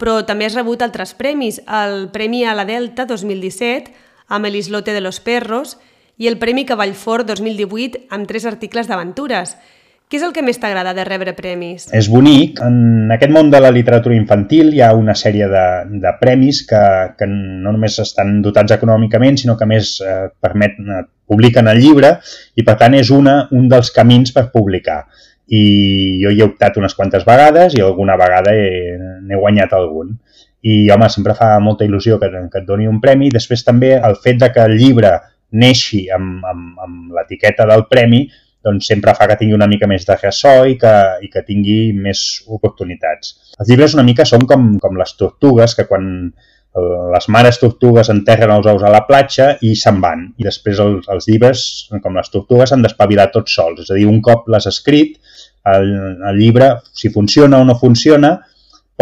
però 0.00 0.22
també 0.26 0.48
has 0.48 0.56
rebut 0.58 0.82
altres 0.82 1.14
premis, 1.14 1.60
el 1.68 2.08
Premi 2.12 2.42
a 2.44 2.56
la 2.58 2.66
Delta 2.66 3.06
2017, 3.06 3.92
amb 4.32 4.48
El 4.48 4.56
Islote 4.56 4.96
de 4.96 5.04
los 5.04 5.20
Perros, 5.20 5.76
i 6.16 6.28
el 6.28 6.38
Premi 6.38 6.64
Cavallfort 6.64 7.28
2018 7.28 8.08
amb 8.14 8.28
tres 8.30 8.46
articles 8.48 8.88
d'aventures. 8.88 9.56
Què 10.12 10.18
és 10.18 10.24
el 10.26 10.34
que 10.36 10.42
més 10.44 10.58
t'agrada 10.60 10.92
de 10.92 11.06
rebre 11.08 11.32
premis? 11.32 11.86
És 11.96 12.10
bonic. 12.12 12.58
En 12.60 13.08
aquest 13.14 13.32
món 13.32 13.48
de 13.48 13.62
la 13.64 13.70
literatura 13.72 14.12
infantil 14.12 14.74
hi 14.76 14.82
ha 14.84 14.90
una 14.92 15.14
sèrie 15.16 15.46
de, 15.48 15.62
de 16.02 16.12
premis 16.20 16.60
que, 16.68 16.82
que 17.16 17.28
no 17.30 17.72
només 17.72 17.96
estan 18.02 18.42
dotats 18.44 18.76
econòmicament, 18.76 19.40
sinó 19.40 19.56
que 19.56 19.70
més 19.70 19.94
eh, 20.04 20.26
permet, 20.44 20.76
eh, 20.76 21.00
publiquen 21.32 21.72
el 21.72 21.80
llibre 21.80 22.14
i 22.54 22.64
per 22.66 22.76
tant 22.80 22.94
és 22.98 23.10
una, 23.10 23.40
un 23.56 23.66
dels 23.72 23.90
camins 23.96 24.34
per 24.36 24.50
publicar. 24.54 25.00
I 25.52 25.64
jo 26.22 26.30
hi 26.30 26.40
he 26.40 26.46
optat 26.46 26.78
unes 26.80 26.94
quantes 26.96 27.26
vegades 27.28 27.74
i 27.76 27.82
alguna 27.82 28.16
vegada 28.20 28.54
n'he 28.54 29.40
guanyat 29.40 29.74
algun. 29.76 30.14
I 30.62 30.86
home, 30.94 31.08
sempre 31.10 31.34
fa 31.34 31.56
molta 31.58 31.84
il·lusió 31.88 32.20
que, 32.20 32.30
que 32.30 32.62
et 32.62 32.68
doni 32.68 32.86
un 32.86 33.00
premi. 33.02 33.32
Després 33.34 33.66
també 33.66 33.96
el 33.98 34.16
fet 34.22 34.38
de 34.44 34.52
que 34.54 34.62
el 34.62 34.76
llibre 34.78 35.16
neixi 35.58 36.06
amb, 36.14 36.44
amb, 36.48 36.78
amb 36.86 37.18
l'etiqueta 37.18 37.66
del 37.68 37.88
premi 37.90 38.24
doncs 38.62 38.86
sempre 38.86 39.14
fa 39.18 39.26
que 39.26 39.36
tingui 39.40 39.56
una 39.56 39.66
mica 39.66 39.88
més 39.90 40.06
de 40.06 40.16
ressò 40.20 40.62
i 40.70 40.76
que, 40.78 40.94
i 41.26 41.28
que 41.32 41.42
tingui 41.46 41.92
més 41.98 42.42
oportunitats. 42.46 43.34
Els 43.58 43.68
llibres 43.68 43.96
una 43.98 44.06
mica 44.06 44.26
són 44.28 44.46
com, 44.46 44.68
com 44.82 44.98
les 45.00 45.16
tortugues, 45.18 45.74
que 45.74 45.88
quan 45.90 46.06
les 46.72 47.26
mares 47.28 47.58
tortugues 47.60 48.08
enterren 48.08 48.54
els 48.54 48.66
ous 48.70 48.82
a 48.82 48.92
la 48.92 49.02
platja 49.08 49.50
i 49.60 49.74
se'n 49.76 49.98
van. 50.00 50.24
I 50.40 50.46
després 50.46 50.80
els, 50.80 51.08
els 51.12 51.28
llibres, 51.28 51.64
com 52.04 52.16
les 52.16 52.32
tortugues, 52.32 52.70
s'han 52.70 52.84
d'espavilar 52.84 53.28
tots 53.34 53.58
sols. 53.58 53.82
És 53.84 53.90
a 53.92 53.98
dir, 53.98 54.06
un 54.08 54.22
cop 54.24 54.48
l'has 54.48 54.70
escrit, 54.70 55.18
el, 55.68 55.92
el 56.30 56.40
llibre, 56.40 56.72
si 56.96 57.12
funciona 57.12 57.60
o 57.60 57.68
no 57.68 57.76
funciona, 57.78 58.38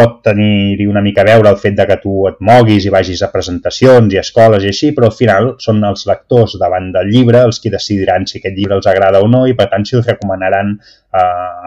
pot 0.00 0.21
tenir 0.25 0.87
una 0.89 1.03
mica 1.03 1.23
a 1.23 1.27
veure 1.27 1.50
el 1.50 1.59
fet 1.61 1.75
de 1.77 1.85
que 1.87 1.97
tu 2.03 2.27
et 2.29 2.39
moguis 2.47 2.87
i 2.87 2.93
vagis 2.95 3.23
a 3.27 3.31
presentacions 3.33 4.15
i 4.15 4.19
a 4.21 4.23
escoles 4.25 4.65
i 4.65 4.71
així, 4.71 4.93
però 4.97 5.11
al 5.11 5.17
final 5.17 5.49
són 5.62 5.83
els 5.85 6.07
lectors 6.09 6.57
davant 6.62 6.91
del 6.95 7.11
llibre 7.11 7.43
els 7.47 7.59
qui 7.61 7.73
decidiran 7.75 8.27
si 8.27 8.39
aquest 8.39 8.57
llibre 8.57 8.79
els 8.79 8.89
agrada 8.91 9.21
o 9.21 9.29
no 9.29 9.45
i 9.50 9.57
per 9.59 9.67
tant 9.73 9.85
si 9.85 9.99
el 9.99 10.07
recomanaran 10.07 10.77
a 11.11 11.25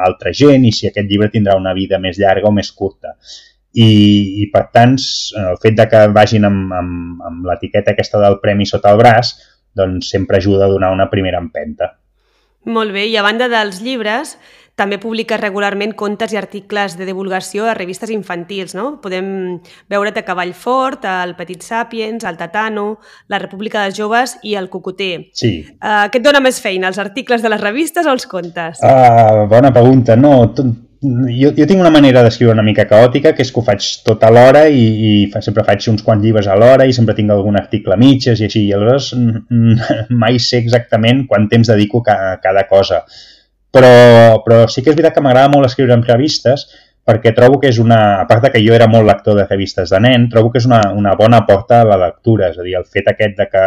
altra 0.08 0.32
gent 0.40 0.66
i 0.66 0.72
si 0.72 0.88
aquest 0.90 1.10
llibre 1.12 1.30
tindrà 1.36 1.58
una 1.60 1.76
vida 1.78 2.00
més 2.00 2.20
llarga 2.20 2.50
o 2.50 2.56
més 2.56 2.72
curta 2.72 3.18
i, 3.74 3.90
i 4.44 4.48
per 4.54 4.68
tant 4.74 4.96
el 5.42 5.58
fet 5.62 5.78
de 5.78 5.88
que 5.90 6.06
vagin 6.14 6.46
amb, 6.50 6.74
amb, 6.78 7.22
amb 7.30 7.50
l'etiqueta 7.50 7.94
aquesta 7.94 8.22
del 8.22 8.40
premi 8.44 8.70
sota 8.70 8.94
el 8.94 9.02
braç 9.02 9.34
doncs 9.74 10.12
sempre 10.14 10.38
ajuda 10.38 10.66
a 10.66 10.74
donar 10.74 10.94
una 10.94 11.10
primera 11.10 11.42
empenta. 11.42 11.96
Molt 12.70 12.94
bé, 12.96 13.08
i 13.10 13.18
a 13.18 13.24
banda 13.26 13.50
dels 13.52 13.82
llibres, 13.84 14.38
també 14.80 14.98
publica 14.98 15.38
regularment 15.38 15.92
contes 15.94 16.32
i 16.34 16.38
articles 16.40 16.96
de 16.98 17.06
divulgació 17.06 17.68
a 17.70 17.76
revistes 17.78 18.10
infantils, 18.14 18.74
no? 18.74 19.00
Podem 19.04 19.28
veure't 19.92 20.18
a 20.18 20.24
Cavall 20.26 20.54
Fort, 20.58 21.06
al 21.06 21.36
Petit 21.38 21.62
Sapiens, 21.62 22.24
al 22.26 22.40
Tatano, 22.40 23.00
la 23.30 23.42
República 23.44 23.84
dels 23.84 24.00
Joves 24.00 24.38
i 24.42 24.56
el 24.58 24.72
Cocoter. 24.74 25.28
Sí. 25.38 25.60
Uh, 25.78 26.08
què 26.10 26.22
et 26.22 26.26
dona 26.26 26.42
més 26.42 26.62
feina, 26.64 26.90
els 26.90 27.02
articles 27.02 27.44
de 27.44 27.54
les 27.54 27.62
revistes 27.62 28.08
o 28.08 28.16
els 28.16 28.26
contes? 28.30 28.82
Uh, 28.82 29.46
bona 29.52 29.74
pregunta. 29.76 30.18
No, 30.18 30.40
tot, 30.58 30.74
jo, 31.04 31.52
jo 31.58 31.66
tinc 31.68 31.82
una 31.82 31.92
manera 31.92 32.22
d'escriure 32.24 32.54
una 32.56 32.64
mica 32.66 32.86
caòtica, 32.88 33.34
que 33.36 33.44
és 33.44 33.52
que 33.52 33.60
ho 33.60 33.66
faig 33.68 33.86
tot 34.08 34.24
alhora 34.24 34.64
i, 34.72 34.84
i 34.84 35.12
fa, 35.34 35.42
sempre 35.44 35.66
faig 35.68 35.86
uns 35.92 36.06
quants 36.06 36.24
llibres 36.24 36.48
alhora 36.48 36.88
i 36.88 36.96
sempre 36.96 37.16
tinc 37.18 37.34
algun 37.34 37.60
article 37.60 37.96
a 37.96 38.00
mitges 38.00 38.40
i 38.40 38.48
així, 38.48 38.64
i 38.70 38.74
aleshores 38.74 39.12
mai 40.24 40.40
sé 40.40 40.62
exactament 40.64 41.26
quant 41.28 41.50
temps 41.52 41.74
dedico 41.74 42.04
a 42.08 42.38
cada 42.44 42.66
cosa. 42.70 43.04
Però, 43.74 43.94
però 44.46 44.64
sí 44.70 44.84
que 44.84 44.94
és 44.94 44.98
veritat 44.98 45.18
que 45.18 45.26
m'agrada 45.26 45.52
molt 45.52 45.68
escriure 45.68 45.96
en 45.98 46.06
revistes 46.08 46.68
perquè 47.04 47.34
trobo 47.36 47.58
que 47.60 47.68
és 47.74 47.82
una, 47.84 48.22
a 48.22 48.28
part 48.30 48.46
que 48.54 48.62
jo 48.64 48.76
era 48.76 48.88
molt 48.88 49.10
lector 49.10 49.36
de 49.36 49.48
revistes 49.50 49.92
de 49.92 50.00
nen, 50.00 50.30
trobo 50.32 50.54
que 50.54 50.62
és 50.62 50.70
una, 50.70 50.86
una 50.96 51.18
bona 51.20 51.42
porta 51.48 51.82
a 51.82 51.88
la 51.90 52.00
lectura, 52.00 52.54
és 52.54 52.62
a 52.62 52.64
dir, 52.64 52.78
el 52.80 52.88
fet 52.88 53.10
aquest 53.12 53.36
de 53.42 53.50
que 53.52 53.66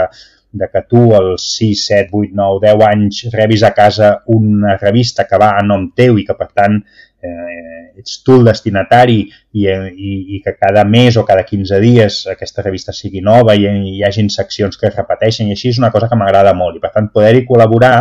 de 0.56 0.68
que 0.72 0.82
tu 0.88 1.14
als 1.14 1.56
6, 1.58 1.86
7, 1.86 2.08
8, 2.12 2.30
9, 2.32 2.60
10 2.62 2.84
anys 2.88 3.18
rebis 3.32 3.62
a 3.62 3.72
casa 3.76 4.22
una 4.32 4.76
revista 4.80 5.26
que 5.28 5.38
va 5.38 5.52
a 5.58 5.64
nom 5.66 5.90
teu 5.94 6.16
i 6.18 6.24
que 6.24 6.36
per 6.38 6.48
tant 6.54 6.78
eh, 7.26 8.00
ets 8.00 8.20
tu 8.24 8.36
el 8.38 8.46
destinatari 8.48 9.18
i, 9.22 9.64
i, 9.66 10.12
i 10.36 10.40
que 10.44 10.54
cada 10.56 10.84
mes 10.88 11.16
o 11.16 11.24
cada 11.28 11.44
15 11.48 11.80
dies 11.82 12.18
aquesta 12.32 12.64
revista 12.64 12.94
sigui 12.96 13.22
nova 13.24 13.56
i, 13.56 13.66
i 13.66 13.96
hi 13.96 14.04
hagin 14.06 14.28
seccions 14.32 14.78
que 14.80 14.90
es 14.90 14.96
repeteixen 14.96 15.48
i 15.48 15.56
així 15.56 15.72
és 15.74 15.80
una 15.82 15.92
cosa 15.94 16.10
que 16.10 16.18
m'agrada 16.18 16.54
molt 16.56 16.78
i 16.78 16.82
per 16.82 16.92
tant 16.96 17.10
poder-hi 17.14 17.46
col·laborar 17.48 17.94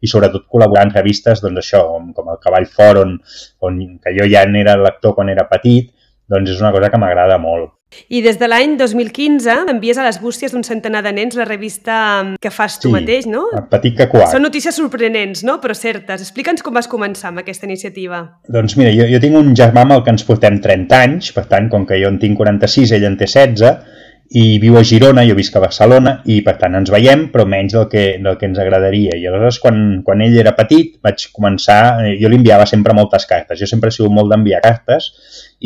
i 0.00 0.08
sobretot 0.08 0.46
col·laborar 0.48 0.86
en 0.88 0.94
revistes 0.94 1.42
doncs 1.44 1.64
això, 1.64 1.82
com 2.16 2.30
el 2.32 2.40
Cavall 2.44 2.70
Fort 2.70 3.02
on, 3.02 3.18
on 3.66 3.82
que 4.02 4.14
jo 4.16 4.28
ja 4.30 4.46
n'era 4.48 4.78
lector 4.80 5.16
quan 5.18 5.32
era 5.32 5.48
petit 5.50 5.92
doncs 6.30 6.54
és 6.54 6.62
una 6.62 6.72
cosa 6.72 6.90
que 6.92 7.00
m'agrada 7.02 7.38
molt. 7.42 7.74
I 8.08 8.22
des 8.22 8.38
de 8.38 8.46
l'any 8.46 8.76
2015 8.78 9.70
envies 9.70 9.98
a 9.98 10.04
les 10.06 10.20
bústies 10.22 10.54
d'un 10.54 10.64
centenar 10.66 11.02
de 11.06 11.12
nens 11.14 11.36
la 11.38 11.46
revista 11.48 11.96
que 12.40 12.52
fas 12.54 12.78
tu 12.78 12.88
sí, 12.88 12.94
mateix, 12.94 13.26
no? 13.30 13.44
Petit 13.70 13.98
quart. 14.10 14.30
Són 14.32 14.44
notícies 14.46 14.76
sorprenents, 14.78 15.44
no? 15.46 15.58
Però 15.62 15.74
certes. 15.76 16.22
Explica'ns 16.22 16.62
com 16.66 16.76
vas 16.76 16.88
començar 16.90 17.30
amb 17.30 17.42
aquesta 17.42 17.66
iniciativa. 17.66 18.22
Doncs 18.48 18.76
mira, 18.78 18.92
jo, 18.94 19.08
jo 19.10 19.22
tinc 19.22 19.38
un 19.38 19.54
germà 19.58 19.84
amb 19.86 19.98
el 19.98 20.04
que 20.06 20.14
ens 20.14 20.26
portem 20.28 20.60
30 20.62 21.00
anys, 21.00 21.32
per 21.36 21.46
tant, 21.50 21.70
com 21.72 21.86
que 21.86 21.98
jo 22.00 22.10
en 22.10 22.20
tinc 22.22 22.38
46, 22.38 22.94
ell 22.96 23.08
en 23.10 23.18
té 23.18 23.26
16, 23.30 23.98
i 24.30 24.60
viu 24.62 24.76
a 24.78 24.82
Girona, 24.86 25.24
jo 25.26 25.34
visc 25.34 25.56
a 25.58 25.62
Barcelona, 25.62 26.12
i 26.30 26.36
per 26.46 26.52
tant 26.60 26.76
ens 26.78 26.90
veiem, 26.94 27.24
però 27.32 27.42
menys 27.50 27.74
del 27.74 27.88
que, 27.90 28.04
del 28.22 28.36
que 28.38 28.46
ens 28.46 28.60
agradaria. 28.62 29.16
I 29.18 29.26
aleshores, 29.26 29.58
quan, 29.58 29.80
quan 30.06 30.22
ell 30.22 30.36
era 30.38 30.52
petit, 30.54 30.92
vaig 31.02 31.24
començar... 31.34 31.80
Eh, 32.06 32.12
jo 32.20 32.30
li 32.30 32.38
enviava 32.38 32.68
sempre 32.70 32.94
moltes 32.94 33.26
cartes. 33.26 33.58
Jo 33.58 33.66
sempre 33.66 33.90
he 33.90 33.96
sigut 33.96 34.14
molt 34.14 34.30
d'enviar 34.30 34.62
cartes, 34.62 35.10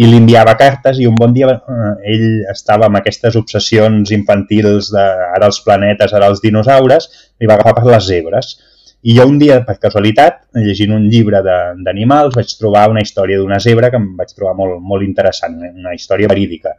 i 0.01 0.09
li 0.09 0.17
enviava 0.17 0.57
cartes, 0.57 0.97
i 0.97 1.05
un 1.11 1.21
bon 1.21 1.37
dia 1.37 1.53
eh, 1.53 1.93
ell 2.17 2.27
estava 2.55 2.89
amb 2.89 3.03
aquestes 3.03 3.37
obsessions 3.37 4.17
infantils 4.17 4.89
de 4.97 5.09
ara 5.29 5.53
els 5.53 5.61
planetes, 5.61 6.17
ara 6.17 6.33
els 6.33 6.41
dinosaures, 6.41 7.13
i 7.45 7.51
va 7.51 7.59
agafar 7.59 7.83
per 7.83 7.91
les 7.93 8.09
zebres. 8.09 8.55
I 9.05 9.19
jo 9.19 9.29
un 9.29 9.37
dia, 9.37 9.61
per 9.61 9.77
casualitat, 9.77 10.47
llegint 10.57 10.97
un 10.97 11.11
llibre 11.13 11.45
d'animals, 11.45 12.33
vaig 12.39 12.57
trobar 12.57 12.89
una 12.89 13.05
història 13.05 13.37
d'una 13.37 13.61
zebra 13.61 13.93
que 13.93 14.01
em 14.01 14.15
vaig 14.17 14.33
trobar 14.33 14.57
molt, 14.57 14.81
molt 14.81 15.05
interessant, 15.05 15.61
una 15.69 15.93
història 15.93 16.33
verídica 16.33 16.73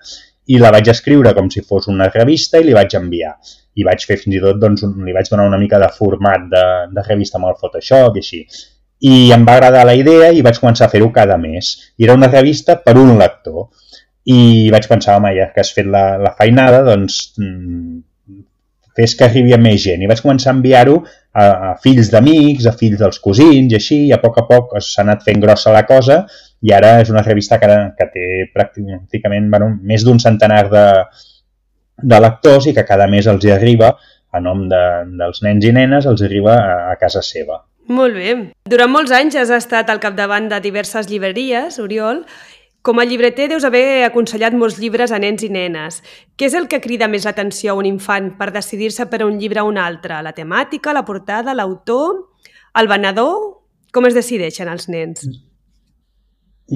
i 0.46 0.60
la 0.62 0.72
vaig 0.74 0.90
escriure 0.92 1.34
com 1.34 1.50
si 1.50 1.64
fos 1.66 1.88
una 1.92 2.10
revista 2.14 2.62
i 2.62 2.68
li 2.68 2.75
vaig 2.78 2.94
enviar. 3.00 3.34
I 3.75 3.84
vaig 3.84 4.06
fer 4.08 4.18
fins 4.22 4.38
i 4.38 4.42
tot, 4.44 4.60
doncs, 4.62 4.86
un, 4.88 4.96
li 5.06 5.16
vaig 5.16 5.30
donar 5.32 5.48
una 5.50 5.60
mica 5.60 5.80
de 5.82 5.90
format 5.98 6.46
de, 6.52 6.64
de 6.94 7.06
revista 7.08 7.40
amb 7.40 7.50
el 7.50 7.58
Photoshop 7.60 8.16
i 8.20 8.24
així. 8.24 8.42
I 9.06 9.16
em 9.36 9.44
va 9.48 9.58
agradar 9.58 9.84
la 9.88 9.96
idea 9.98 10.30
i 10.32 10.44
vaig 10.46 10.60
començar 10.62 10.88
a 10.88 10.94
fer-ho 10.94 11.10
cada 11.16 11.38
mes. 11.42 11.74
I 11.98 12.08
era 12.08 12.16
una 12.16 12.32
revista 12.32 12.78
per 12.82 12.96
un 13.02 13.18
lector. 13.20 13.68
I 14.32 14.70
vaig 14.74 14.88
pensar, 14.90 15.18
home, 15.20 15.34
ja 15.38 15.50
que 15.54 15.62
has 15.62 15.74
fet 15.75 15.90
la, 15.92 16.06
la 16.22 16.34
feinada, 16.38 16.82
doncs 16.88 17.20
mm, 17.42 18.00
fes 18.96 19.18
que 19.18 19.28
arribi 19.28 19.54
a 19.54 19.62
més 19.62 19.82
gent. 19.84 20.02
I 20.02 20.10
vaig 20.10 20.24
començar 20.24 20.54
a 20.54 20.58
enviar-ho 20.58 21.02
a, 21.36 21.46
a 21.70 21.72
fills 21.84 22.10
d'amics, 22.13 22.65
a 22.65 22.74
fills 22.80 23.00
dels 23.01 23.20
cosins 23.24 23.74
i 23.74 23.77
així, 23.77 24.00
i 24.08 24.13
a 24.15 24.22
poc 24.24 24.39
a 24.39 24.46
poc 24.48 24.75
s'ha 24.80 25.04
anat 25.04 25.24
fent 25.27 25.44
grossa 25.44 25.74
la 25.75 25.84
cosa 25.88 26.24
i 26.65 26.74
ara 26.74 26.96
és 27.04 27.12
una 27.13 27.24
revista 27.25 27.60
que, 27.62 27.70
que 27.98 28.10
té 28.13 28.25
pràcticament 28.56 29.51
bueno, 29.51 29.70
més 29.84 30.06
d'un 30.08 30.20
centenar 30.24 30.63
de, 30.72 30.86
de 32.01 32.20
lectors 32.24 32.68
i 32.70 32.75
que 32.75 32.88
cada 32.88 33.08
mes 33.12 33.27
els 33.27 33.46
hi 33.46 33.54
arriba, 33.54 33.94
a 34.36 34.42
nom 34.44 34.65
de, 34.72 34.84
dels 35.20 35.44
nens 35.46 35.65
i 35.68 35.72
nenes, 35.75 36.08
els 36.10 36.24
arriba 36.25 36.56
a, 36.56 36.75
a 36.92 37.00
casa 37.00 37.22
seva. 37.24 37.62
Molt 37.86 38.18
bé. 38.18 38.34
Durant 38.65 38.89
molts 38.89 39.13
anys 39.13 39.38
has 39.38 39.51
estat 39.54 39.92
al 39.94 40.01
capdavant 40.01 40.50
de 40.50 40.58
diverses 40.63 41.06
llibreries, 41.12 41.77
Oriol, 41.84 42.24
com 42.86 43.00
a 43.01 43.06
llibreter 43.10 43.48
deus 43.50 43.65
haver 43.65 44.06
aconsellat 44.06 44.54
molts 44.54 44.77
llibres 44.77 45.10
a 45.10 45.18
nens 45.18 45.42
i 45.42 45.50
nenes. 45.50 46.04
Què 46.38 46.46
és 46.46 46.54
el 46.54 46.68
que 46.70 46.77
crida 46.84 47.10
més 47.10 47.25
l'atenció 47.25 47.74
a 47.74 47.80
un 47.80 47.88
infant 47.89 48.36
per 48.38 48.51
decidir-se 48.54 49.08
per 49.10 49.24
un 49.25 49.39
llibre 49.42 49.63
o 49.63 49.72
un 49.72 49.80
altre? 49.82 50.22
La 50.22 50.36
temàtica, 50.38 50.94
la 50.94 51.01
portada, 51.08 51.58
l'autor, 51.58 52.22
el 52.77 52.92
venedor? 52.92 53.42
Com 53.89 54.06
es 54.06 54.13
decideixen 54.13 54.70
els 54.70 54.86
nens? 54.92 55.25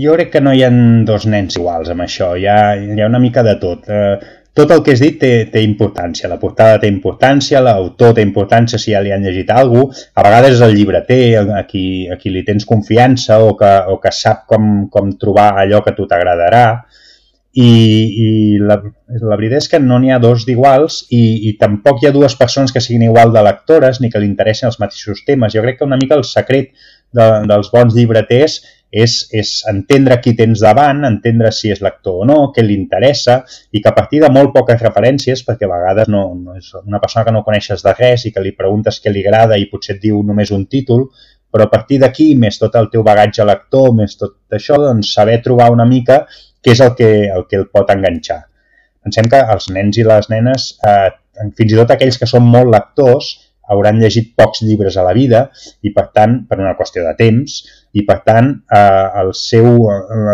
Jo 0.01 0.15
crec 0.17 0.33
que 0.33 0.41
no 0.41 0.53
hi 0.53 0.63
ha 0.65 0.71
dos 1.05 1.29
nens 1.29 1.57
iguals 1.57 1.93
amb 1.93 2.05
això, 2.05 2.33
hi 2.37 2.45
ha, 2.49 2.57
hi 2.77 3.01
ha 3.01 3.09
una 3.09 3.21
mica 3.21 3.45
de 3.45 3.55
tot. 3.61 3.85
Eh, 3.89 4.17
tot 4.59 4.73
el 4.75 4.81
que 4.83 4.93
has 4.95 5.01
dit 5.03 5.17
té, 5.21 5.31
té 5.51 5.63
importància. 5.63 6.29
La 6.31 6.39
portada 6.41 6.79
té 6.81 6.89
importància, 6.91 7.61
l'autor 7.63 8.15
té 8.17 8.25
importància 8.25 8.79
si 8.81 8.91
ja 8.93 9.01
li 9.03 9.13
han 9.15 9.23
llegit 9.23 9.51
alguna 9.55 9.87
cosa. 9.89 10.07
A 10.19 10.25
vegades 10.27 10.63
el 10.65 10.75
llibreter, 10.75 11.21
a 11.39 11.63
qui, 11.69 11.83
a 12.11 12.17
qui 12.19 12.33
li 12.33 12.43
tens 12.47 12.67
confiança 12.67 13.39
o 13.45 13.55
que, 13.59 13.71
o 13.87 13.99
que 14.03 14.11
sap 14.15 14.45
com, 14.51 14.89
com 14.91 15.13
trobar 15.21 15.53
allò 15.61 15.83
que 15.85 15.93
a 15.93 15.97
tu 15.97 16.07
t'agradarà. 16.09 16.65
I, 17.59 17.65
i 17.65 18.27
la, 18.61 18.75
la 19.09 19.37
veritat 19.39 19.63
és 19.63 19.67
que 19.71 19.79
no 19.81 19.97
n'hi 19.99 20.11
ha 20.13 20.19
dos 20.21 20.43
d'iguals 20.45 20.99
i, 21.09 21.49
i 21.49 21.55
tampoc 21.59 22.03
hi 22.03 22.07
ha 22.07 22.13
dues 22.15 22.35
persones 22.37 22.71
que 22.71 22.83
siguin 22.83 23.07
igual 23.07 23.33
de 23.33 23.41
lectores 23.43 23.97
ni 23.99 24.11
que 24.13 24.21
li 24.21 24.29
interessen 24.29 24.69
els 24.69 24.77
mateixos 24.79 25.23
temes. 25.27 25.55
Jo 25.55 25.63
crec 25.65 25.79
que 25.79 25.87
una 25.87 25.97
mica 25.99 26.19
el 26.19 26.27
secret 26.29 26.75
de, 27.15 27.29
dels 27.49 27.71
bons 27.73 27.95
llibreters 27.97 28.59
és, 28.91 29.15
és 29.31 29.51
entendre 29.69 30.17
qui 30.21 30.33
tens 30.37 30.63
davant, 30.65 31.03
entendre 31.05 31.51
si 31.53 31.69
és 31.73 31.81
lector 31.85 32.23
o 32.23 32.27
no, 32.27 32.37
què 32.55 32.63
li 32.65 32.75
interessa, 32.79 33.39
i 33.71 33.81
que 33.83 33.91
a 33.91 33.95
partir 33.95 34.21
de 34.23 34.31
molt 34.33 34.53
poques 34.55 34.81
referències, 34.81 35.43
perquè 35.45 35.67
a 35.67 35.73
vegades 35.73 36.09
no, 36.09 36.23
no 36.35 36.57
és 36.57 36.71
una 36.81 37.01
persona 37.01 37.25
que 37.27 37.33
no 37.35 37.43
coneixes 37.45 37.85
de 37.85 37.93
res 37.97 38.25
i 38.25 38.33
que 38.33 38.43
li 38.43 38.55
preguntes 38.57 38.99
què 39.03 39.13
li 39.13 39.25
agrada 39.25 39.59
i 39.59 39.69
potser 39.69 39.97
et 39.97 40.03
diu 40.07 40.23
només 40.25 40.51
un 40.55 40.65
títol, 40.65 41.07
però 41.49 41.65
a 41.65 41.71
partir 41.71 41.99
d'aquí, 42.01 42.33
més 42.37 42.59
tot 42.61 42.75
el 42.77 42.89
teu 42.93 43.05
bagatge 43.05 43.45
lector, 43.45 43.93
més 43.97 44.17
tot 44.17 44.37
això, 44.53 44.77
doncs 44.81 45.13
saber 45.15 45.39
trobar 45.45 45.71
una 45.73 45.85
mica 45.89 46.23
què 46.63 46.73
és 46.75 46.81
el 46.85 46.95
que, 46.97 47.09
el 47.33 47.45
que 47.49 47.57
el 47.61 47.69
pot 47.73 47.89
enganxar. 47.93 48.43
Pensem 49.05 49.29
que 49.31 49.39
els 49.53 49.69
nens 49.73 49.97
i 49.97 50.05
les 50.05 50.29
nenes, 50.29 50.73
eh, 50.85 51.09
fins 51.57 51.73
i 51.73 51.77
tot 51.79 51.93
aquells 51.95 52.19
que 52.19 52.27
són 52.29 52.45
molt 52.45 52.69
lectors, 52.73 53.31
hauran 53.69 54.01
llegit 54.01 54.33
pocs 54.37 54.63
llibres 54.65 54.97
a 54.97 55.05
la 55.05 55.13
vida 55.13 55.45
i, 55.85 55.93
per 55.93 56.09
tant, 56.15 56.39
per 56.49 56.57
una 56.59 56.75
qüestió 56.77 57.05
de 57.05 57.13
temps, 57.17 57.61
i, 57.91 58.03
per 58.05 58.19
tant, 58.25 58.49
eh, 58.75 59.07
el, 59.21 59.31
seu, 59.37 59.69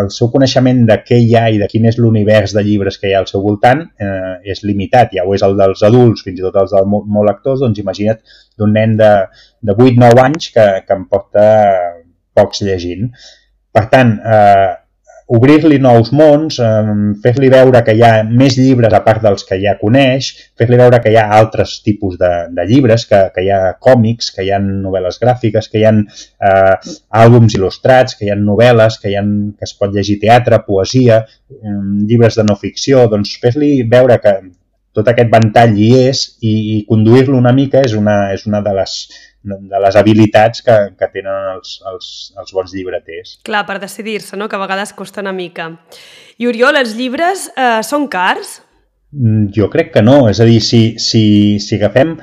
el 0.02 0.10
seu 0.12 0.28
coneixement 0.32 0.82
de 0.88 0.98
què 1.06 1.18
hi 1.22 1.32
ha 1.38 1.46
i 1.52 1.60
de 1.60 1.68
quin 1.70 1.88
és 1.88 1.96
l'univers 2.00 2.52
de 2.56 2.64
llibres 2.66 3.00
que 3.00 3.08
hi 3.08 3.14
ha 3.16 3.22
al 3.24 3.28
seu 3.30 3.44
voltant 3.44 3.80
eh, 4.02 4.34
és 4.52 4.60
limitat. 4.68 5.14
Ja 5.16 5.24
ho 5.24 5.32
és 5.36 5.44
el 5.46 5.56
dels 5.56 5.84
adults, 5.88 6.24
fins 6.26 6.40
i 6.40 6.44
tot 6.44 6.58
els 6.60 6.74
dels 6.76 6.90
molt, 6.92 7.24
lectors, 7.30 7.62
doncs 7.64 7.80
imagina't 7.80 8.20
d'un 8.60 8.76
nen 8.76 8.96
de, 9.00 9.12
de 9.64 9.76
8-9 9.76 10.24
anys 10.26 10.50
que, 10.52 10.66
que 10.84 10.98
em 11.00 11.06
porta 11.08 11.46
pocs 12.36 12.60
llegint. 12.66 13.08
Per 13.72 13.86
tant, 13.92 14.12
eh, 14.20 14.74
obrir-li 15.26 15.78
nous 15.82 16.12
mons, 16.14 16.58
eh, 16.62 16.90
fer-li 17.22 17.48
veure 17.50 17.82
que 17.84 17.94
hi 17.96 18.02
ha 18.06 18.10
més 18.26 18.56
llibres 18.60 18.94
a 18.94 19.00
part 19.02 19.24
dels 19.24 19.42
que 19.48 19.58
ja 19.62 19.74
coneix, 19.80 20.28
fer-li 20.58 20.78
veure 20.78 21.00
que 21.02 21.10
hi 21.10 21.16
ha 21.18 21.26
altres 21.38 21.80
tipus 21.86 22.14
de, 22.20 22.32
de 22.54 22.66
llibres, 22.68 23.06
que, 23.10 23.22
que 23.34 23.42
hi 23.42 23.50
ha 23.50 23.74
còmics, 23.82 24.30
que 24.36 24.46
hi 24.46 24.52
ha 24.54 24.60
novel·les 24.62 25.18
gràfiques, 25.22 25.70
que 25.72 25.80
hi 25.80 25.86
ha 25.88 25.94
eh, 25.96 26.92
àlbums 27.22 27.58
il·lustrats, 27.58 28.18
que 28.18 28.28
hi 28.28 28.30
ha 28.30 28.38
novel·les, 28.38 29.00
que, 29.02 29.10
hi 29.10 29.18
ha, 29.18 29.24
que 29.58 29.66
es 29.66 29.74
pot 29.74 29.94
llegir 29.94 30.20
teatre, 30.22 30.62
poesia, 30.68 31.24
eh, 31.50 31.80
llibres 32.06 32.38
de 32.38 32.46
no 32.46 32.58
ficció, 32.60 33.08
doncs 33.10 33.34
fer-li 33.42 33.80
veure 33.90 34.20
que 34.22 34.38
tot 34.96 35.10
aquest 35.10 35.28
ventall 35.32 35.74
hi 35.76 35.90
és 36.06 36.22
i, 36.40 36.52
i 36.76 36.76
conduir-lo 36.88 37.36
una 37.36 37.52
mica 37.52 37.82
és 37.84 37.92
una, 37.98 38.30
és 38.32 38.46
una 38.48 38.62
de 38.64 38.72
les, 38.78 38.94
de 39.46 39.80
les 39.82 39.96
habilitats 39.98 40.62
que, 40.66 40.76
que 40.98 41.08
tenen 41.12 41.50
els, 41.54 41.76
els, 41.90 42.12
els 42.40 42.54
bons 42.56 42.74
llibreters. 42.74 43.36
Clar, 43.46 43.64
per 43.68 43.78
decidir-se, 43.82 44.36
no? 44.36 44.48
que 44.50 44.58
a 44.58 44.62
vegades 44.62 44.94
costa 44.96 45.22
una 45.24 45.34
mica. 45.36 45.70
I 46.42 46.50
Oriol, 46.50 46.78
els 46.80 46.96
llibres 46.98 47.48
eh, 47.54 47.82
són 47.86 48.08
cars? 48.12 48.58
Mm, 49.14 49.52
jo 49.56 49.70
crec 49.72 49.94
que 49.94 50.02
no, 50.04 50.24
és 50.30 50.42
a 50.42 50.48
dir, 50.48 50.58
si, 50.64 50.82
si, 51.02 51.22
si 51.62 51.78
agafem 51.78 52.16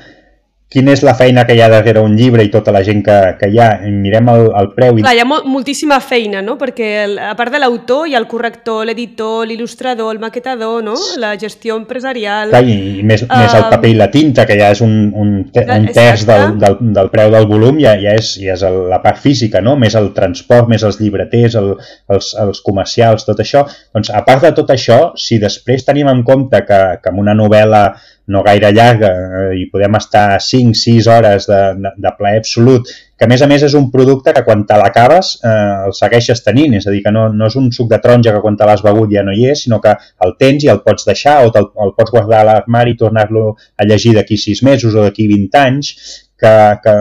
quina 0.73 0.93
és 0.95 1.03
la 1.05 1.13
feina 1.17 1.43
que 1.45 1.53
hi 1.53 1.61
ha 1.61 1.69
darrere 1.69 2.01
un 2.01 2.15
llibre 2.17 2.43
i 2.45 2.49
tota 2.53 2.73
la 2.73 2.81
gent 2.85 3.03
que, 3.05 3.17
que 3.39 3.49
hi 3.53 3.59
ha, 3.61 3.69
mirem 3.85 4.29
el, 4.33 4.47
el 4.59 4.69
preu... 4.73 4.97
I... 4.97 5.03
Clar, 5.05 5.13
hi 5.13 5.21
ha 5.21 5.27
mol, 5.29 5.43
moltíssima 5.45 5.99
feina, 6.01 6.41
no? 6.45 6.55
Perquè 6.59 6.89
el, 7.03 7.13
a 7.21 7.33
part 7.37 7.53
de 7.53 7.61
l'autor 7.61 8.07
hi 8.09 8.15
ha 8.15 8.21
el 8.21 8.27
corrector, 8.31 8.81
l'editor, 8.89 9.45
l'il·lustrador, 9.49 10.09
el 10.15 10.21
maquetador, 10.23 10.81
no? 10.85 10.95
La 11.21 11.35
gestió 11.39 11.77
empresarial... 11.77 12.53
Clar, 12.55 12.63
i, 12.65 12.77
i 12.99 13.05
més, 13.05 13.25
uh... 13.27 13.29
més 13.29 13.53
el 13.59 13.67
paper 13.69 13.91
i 13.93 13.97
la 13.99 14.09
tinta, 14.13 14.47
que 14.49 14.57
ja 14.57 14.71
és 14.73 14.81
un, 14.85 14.95
un, 15.13 15.35
un 15.45 15.87
terç 15.93 16.25
del, 16.29 16.57
del, 16.63 16.79
del 16.97 17.11
preu 17.13 17.33
del 17.35 17.47
volum, 17.51 17.77
ja, 17.83 17.93
ja 18.01 18.17
és, 18.17 18.33
ja 18.41 18.57
és 18.57 18.65
la 18.89 19.01
part 19.03 19.21
física, 19.21 19.61
no? 19.61 19.75
Més 19.79 19.97
el 19.99 20.09
transport, 20.17 20.71
més 20.71 20.85
els 20.87 20.97
llibreters, 21.03 21.59
el, 21.61 21.73
els, 22.13 22.33
els 22.41 22.63
comercials, 22.65 23.27
tot 23.29 23.45
això. 23.45 23.67
Doncs, 23.93 24.09
a 24.09 24.23
part 24.25 24.47
de 24.47 24.53
tot 24.57 24.73
això, 24.73 24.99
si 25.19 25.37
després 25.41 25.85
tenim 25.85 26.09
en 26.09 26.25
compte 26.25 26.65
que, 26.65 26.81
que 27.03 27.13
en 27.13 27.21
una 27.21 27.37
novel·la 27.37 27.85
no 28.27 28.43
gaire 28.43 28.71
llarga 28.71 29.09
eh, 29.11 29.47
i 29.59 29.65
podem 29.71 29.97
estar 29.99 30.37
5-6 30.39 31.09
hores 31.11 31.47
de, 31.49 31.59
de, 31.79 31.91
de 32.05 32.11
plaer 32.17 32.39
absolut, 32.39 32.87
que 33.19 33.27
a 33.27 33.29
més 33.29 33.43
a 33.43 33.49
més 33.51 33.65
és 33.67 33.75
un 33.77 33.89
producte 33.91 34.33
que 34.35 34.43
quan 34.47 34.63
te 34.69 34.77
l'acabes 34.79 35.33
eh, 35.43 35.55
el 35.89 35.95
segueixes 35.97 36.43
tenint, 36.45 36.77
és 36.79 36.87
a 36.87 36.93
dir, 36.93 37.03
que 37.03 37.11
no, 37.15 37.27
no 37.35 37.49
és 37.51 37.57
un 37.59 37.69
suc 37.75 37.89
de 37.91 37.99
taronja 38.03 38.35
que 38.35 38.41
quan 38.45 38.57
te 38.59 38.67
l'has 38.69 38.83
begut 38.85 39.11
ja 39.11 39.25
no 39.27 39.35
hi 39.35 39.49
és, 39.51 39.65
sinó 39.65 39.81
que 39.83 39.95
el 40.25 40.35
tens 40.39 40.63
i 40.63 40.71
el 40.71 40.81
pots 40.85 41.07
deixar 41.09 41.41
o 41.43 41.51
el, 41.51 41.69
el 41.85 41.95
pots 41.97 42.15
guardar 42.15 42.41
a 42.41 42.49
l'armari 42.51 42.95
i 42.95 42.99
tornar-lo 42.99 43.53
a 43.75 43.87
llegir 43.89 44.15
d'aquí 44.17 44.39
6 44.39 44.63
mesos 44.69 44.95
o 44.95 45.03
d'aquí 45.03 45.27
20 45.31 45.63
anys, 45.63 45.93
que, 46.39 46.55
que, 46.83 46.95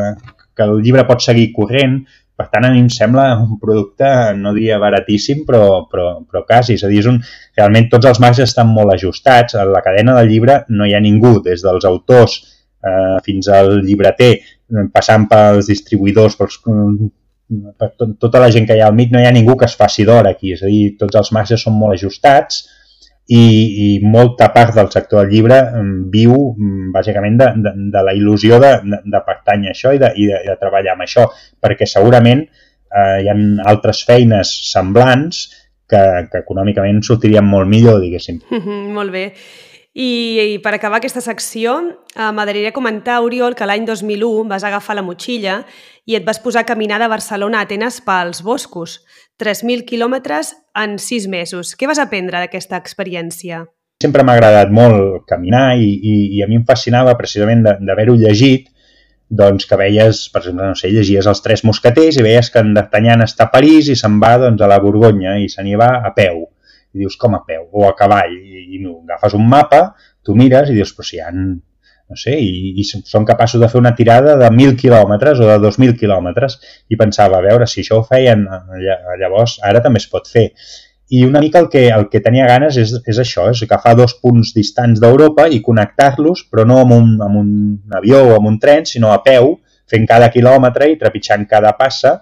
que 0.56 0.66
el 0.68 0.82
llibre 0.82 1.06
pot 1.08 1.22
seguir 1.22 1.52
corrent, 1.54 2.02
per 2.42 2.50
tant, 2.50 2.66
a 2.66 2.72
mi 2.74 2.82
em 2.82 2.88
sembla 2.90 3.28
un 3.38 3.54
producte, 3.62 4.08
no 4.38 4.52
diria 4.56 4.80
baratíssim, 4.82 5.44
però, 5.46 5.84
però, 5.90 6.08
però 6.26 6.42
quasi. 6.48 6.74
És 6.74 6.82
a 6.84 6.90
dir, 6.90 6.98
és 7.04 7.08
un, 7.10 7.20
realment 7.58 7.88
tots 7.92 8.10
els 8.10 8.20
marges 8.22 8.50
estan 8.50 8.72
molt 8.74 8.94
ajustats. 8.96 9.54
A 9.54 9.64
la 9.68 9.84
cadena 9.84 10.18
del 10.18 10.30
llibre 10.32 10.62
no 10.74 10.88
hi 10.88 10.96
ha 10.96 11.02
ningú, 11.04 11.36
des 11.46 11.62
dels 11.62 11.86
autors 11.88 12.38
eh, 12.82 13.16
fins 13.24 13.48
al 13.52 13.78
llibreter, 13.86 14.32
passant 14.92 15.28
pels 15.30 15.70
distribuïdors, 15.70 16.36
pels, 16.40 16.58
per 17.78 17.90
tot, 17.94 18.16
tota 18.20 18.42
la 18.42 18.50
gent 18.52 18.66
que 18.66 18.76
hi 18.76 18.82
ha 18.82 18.90
al 18.90 18.96
mig, 18.98 19.12
no 19.12 19.20
hi 19.22 19.28
ha 19.28 19.34
ningú 19.34 19.56
que 19.60 19.68
es 19.70 19.78
faci 19.78 20.06
d'hora 20.08 20.34
aquí. 20.34 20.56
És 20.56 20.66
a 20.66 20.70
dir, 20.72 20.96
tots 21.00 21.20
els 21.20 21.32
marges 21.36 21.62
són 21.62 21.78
molt 21.78 21.94
ajustats 21.98 22.64
i, 23.30 23.44
i 23.84 23.88
molta 24.02 24.48
part 24.52 24.74
del 24.74 24.90
sector 24.90 25.22
del 25.22 25.32
llibre 25.32 25.58
mm, 25.62 26.10
viu 26.10 26.34
mm, 26.34 26.90
bàsicament 26.94 27.38
de, 27.38 27.48
de, 27.64 27.72
de 27.94 28.02
la 28.02 28.14
il·lusió 28.18 28.58
de, 28.62 28.72
de, 28.82 29.00
de 29.14 29.22
a 29.22 29.56
això 29.70 29.94
i 29.94 30.02
de, 30.02 30.12
i 30.16 30.28
de, 30.28 30.42
de 30.48 30.58
treballar 30.60 30.96
amb 30.96 31.06
això, 31.06 31.28
perquè 31.62 31.86
segurament 31.86 32.42
eh, 32.42 33.18
hi 33.22 33.30
ha 33.30 33.36
altres 33.70 34.02
feines 34.08 34.50
semblants 34.72 35.44
que, 35.92 36.02
que 36.32 36.40
econòmicament 36.42 37.02
sortirien 37.04 37.46
molt 37.46 37.68
millor, 37.68 38.00
diguéssim. 38.02 38.40
molt 38.96 39.12
bé. 39.12 39.26
I, 39.92 40.54
I 40.54 40.58
per 40.64 40.72
acabar 40.72 41.02
aquesta 41.02 41.20
secció, 41.20 41.74
eh, 42.16 42.72
comentar, 42.72 43.20
Oriol, 43.20 43.54
que 43.54 43.66
l'any 43.66 43.84
2001 43.84 44.48
vas 44.48 44.64
agafar 44.64 44.96
la 44.96 45.04
motxilla 45.04 45.66
i 46.06 46.16
et 46.16 46.24
vas 46.24 46.40
posar 46.40 46.62
a 46.62 46.66
caminar 46.66 46.98
de 46.98 47.08
Barcelona 47.08 47.60
a 47.60 47.68
Atenes 47.68 48.00
pels 48.00 48.42
boscos. 48.42 49.02
3.000 49.38 49.84
quilòmetres 49.84 50.54
en 50.74 50.98
6 50.98 51.28
mesos. 51.28 51.76
Què 51.76 51.86
vas 51.86 51.98
aprendre 51.98 52.40
d'aquesta 52.40 52.78
experiència? 52.80 53.66
Sempre 54.02 54.24
m'ha 54.24 54.34
agradat 54.34 54.70
molt 54.72 55.26
caminar 55.28 55.76
i, 55.76 55.92
i, 55.92 56.14
i 56.38 56.42
a 56.42 56.48
mi 56.48 56.56
em 56.58 56.64
fascinava 56.66 57.14
precisament 57.18 57.62
d'haver-ho 57.62 58.16
llegit 58.16 58.70
doncs 59.32 59.64
que 59.64 59.78
veies, 59.80 60.26
per 60.32 60.42
exemple, 60.42 60.66
no 60.68 60.76
sé, 60.76 60.90
llegies 60.92 61.28
els 61.30 61.40
Tres 61.44 61.62
Mosqueters 61.64 62.18
i 62.20 62.24
veies 62.24 62.50
que 62.52 62.60
en 62.60 62.74
D'Artagnan 62.76 63.24
està 63.24 63.46
a 63.46 63.52
París 63.52 63.88
i 63.88 63.96
se'n 63.96 64.18
va 64.20 64.34
doncs, 64.40 64.60
a 64.60 64.68
la 64.68 64.80
Borgonya 64.82 65.38
i 65.40 65.48
se 65.48 65.64
n'hi 65.64 65.78
va 65.80 65.94
a 66.04 66.12
peu. 66.16 66.42
I 66.92 67.02
dius, 67.02 67.16
com 67.20 67.36
a 67.36 67.42
peu? 67.46 67.66
O 67.72 67.86
a 67.88 67.94
cavall. 67.98 68.34
I, 68.36 68.64
i 68.76 68.80
agafes 68.86 69.36
un 69.38 69.46
mapa, 69.48 69.84
tu 70.24 70.36
mires 70.38 70.70
i 70.70 70.76
dius, 70.76 70.92
però 70.96 71.08
si 71.08 71.18
hi 71.18 71.22
ha 71.24 71.32
no 71.32 72.18
sé, 72.20 72.34
i, 72.36 72.74
i 72.76 72.84
són 72.84 73.24
capaços 73.24 73.60
de 73.62 73.68
fer 73.72 73.80
una 73.80 73.94
tirada 73.96 74.36
de 74.36 74.48
1.000 74.52 74.76
quilòmetres 74.80 75.40
o 75.40 75.48
de 75.48 75.56
2.000 75.62 75.96
quilòmetres 75.96 76.58
i 76.92 76.98
pensava, 77.00 77.38
a 77.38 77.46
veure, 77.46 77.68
si 77.70 77.80
això 77.80 78.02
ho 78.02 78.06
feien 78.08 78.44
llavors, 79.20 79.56
ara 79.64 79.80
també 79.84 80.02
es 80.02 80.08
pot 80.12 80.28
fer. 80.28 80.50
I 81.12 81.24
una 81.28 81.40
mica 81.44 81.60
el 81.60 81.68
que, 81.72 81.86
el 81.92 82.06
que 82.12 82.22
tenia 82.24 82.46
ganes 82.48 82.76
és, 82.80 82.94
és 83.08 83.18
això, 83.20 83.48
és 83.52 83.64
agafar 83.64 83.94
dos 83.96 84.14
punts 84.20 84.52
distants 84.56 85.00
d'Europa 85.00 85.48
i 85.48 85.60
connectar-los, 85.64 86.46
però 86.52 86.64
no 86.68 86.78
amb 86.84 86.96
un, 86.96 87.10
amb 87.24 87.40
un 87.40 87.50
avió 87.98 88.22
o 88.28 88.36
amb 88.36 88.48
un 88.52 88.56
tren, 88.60 88.86
sinó 88.88 89.12
a 89.12 89.20
peu, 89.24 89.54
fent 89.92 90.08
cada 90.08 90.30
quilòmetre 90.32 90.88
i 90.88 90.96
trepitjant 91.00 91.44
cada 91.50 91.74
passa, 91.80 92.18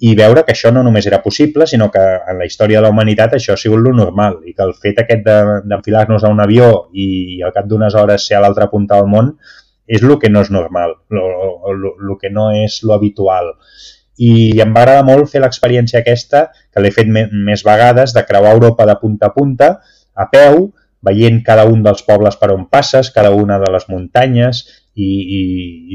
i 0.00 0.14
veure 0.16 0.46
que 0.46 0.54
això 0.54 0.70
no 0.72 0.82
només 0.82 1.06
era 1.06 1.20
possible, 1.20 1.66
sinó 1.68 1.90
que 1.92 2.00
en 2.00 2.38
la 2.40 2.46
història 2.48 2.78
de 2.78 2.86
la 2.86 2.90
humanitat 2.94 3.34
això 3.36 3.52
ha 3.52 3.60
sigut 3.60 3.82
lo 3.84 3.92
normal 3.92 4.38
i 4.48 4.54
que 4.56 4.64
el 4.64 4.72
fet 4.80 5.02
aquest 5.02 5.26
d'enfilar-nos 5.68 6.24
a 6.24 6.30
un 6.32 6.40
avió 6.40 6.70
i 6.96 7.42
al 7.44 7.52
cap 7.52 7.68
d'unes 7.68 7.96
hores 8.00 8.24
ser 8.26 8.38
a 8.38 8.40
l'altra 8.40 8.70
punta 8.72 8.96
del 8.96 9.10
món 9.12 9.34
és 9.90 10.04
el 10.06 10.16
que 10.22 10.30
no 10.30 10.40
és 10.40 10.50
normal, 10.54 10.94
el 11.10 12.14
que 12.20 12.30
no 12.30 12.50
és 12.54 12.78
lo 12.86 12.94
habitual. 12.94 13.50
I 14.16 14.60
em 14.62 14.72
va 14.72 14.84
agradar 14.84 15.04
molt 15.08 15.28
fer 15.32 15.42
l'experiència 15.42 16.00
aquesta, 16.00 16.44
que 16.72 16.80
l'he 16.80 16.92
fet 16.94 17.10
més 17.10 17.64
vegades, 17.66 18.14
de 18.16 18.22
creuar 18.28 18.54
Europa 18.56 18.86
de 18.86 18.94
punta 19.02 19.28
a 19.28 19.34
punta, 19.34 19.70
a 20.14 20.28
peu, 20.32 20.70
veient 21.02 21.42
cada 21.44 21.66
un 21.66 21.82
dels 21.82 22.04
pobles 22.06 22.38
per 22.40 22.52
on 22.54 22.68
passes, 22.70 23.10
cada 23.10 23.34
una 23.34 23.58
de 23.58 23.72
les 23.74 23.88
muntanyes, 23.90 24.62
i, 24.94 25.10
i, 25.10 25.42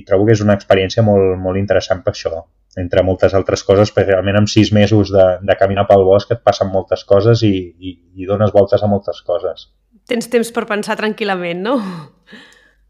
i 0.01 0.05
trobo 0.05 0.27
que 0.27 0.35
és 0.37 0.43
una 0.45 0.57
experiència 0.59 1.05
molt, 1.05 1.37
molt 1.39 1.61
interessant 1.61 2.03
per 2.03 2.13
això 2.13 2.35
entre 2.79 3.03
moltes 3.07 3.33
altres 3.37 3.63
coses, 3.63 3.91
perquè 3.95 4.13
realment 4.13 4.41
amb 4.41 4.51
sis 4.51 4.71
mesos 4.75 5.11
de, 5.13 5.25
de 5.45 5.55
caminar 5.59 5.87
pel 5.89 6.03
bosc 6.07 6.33
et 6.35 6.43
passen 6.43 6.71
moltes 6.71 7.05
coses 7.07 7.43
i, 7.47 7.53
i, 7.79 7.95
i 8.19 8.27
dones 8.27 8.51
voltes 8.55 8.83
a 8.83 8.89
moltes 8.91 9.21
coses. 9.25 9.69
Tens 10.05 10.27
temps 10.29 10.51
per 10.53 10.65
pensar 10.69 10.97
tranquil·lament, 10.99 11.63
no? 11.65 11.77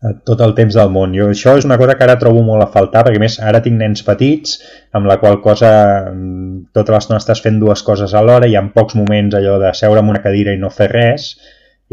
Eh, 0.03 0.13
tot 0.27 0.41
el 0.43 0.55
temps 0.57 0.75
del 0.75 0.91
món. 0.91 1.13
Jo, 1.15 1.29
això 1.31 1.55
és 1.59 1.67
una 1.67 1.77
cosa 1.81 1.95
que 1.95 2.03
ara 2.03 2.17
trobo 2.19 2.41
molt 2.45 2.65
a 2.65 2.69
faltar, 2.73 3.05
perquè 3.07 3.21
més 3.21 3.37
ara 3.39 3.61
tinc 3.63 3.79
nens 3.79 4.03
petits, 4.05 4.57
amb 4.97 5.07
la 5.09 5.19
qual 5.21 5.39
cosa 5.43 5.71
mm, 6.11 6.71
tota 6.75 6.95
l'estona 6.95 7.21
estàs 7.21 7.43
fent 7.45 7.61
dues 7.61 7.85
coses 7.85 8.13
alhora, 8.17 8.49
hi 8.49 8.57
ha 8.57 8.65
pocs 8.75 8.97
moments 8.99 9.37
allò 9.37 9.59
de 9.61 9.71
seure 9.77 10.03
en 10.03 10.11
una 10.11 10.23
cadira 10.25 10.53
i 10.53 10.61
no 10.61 10.73
fer 10.73 10.89
res, 10.91 11.35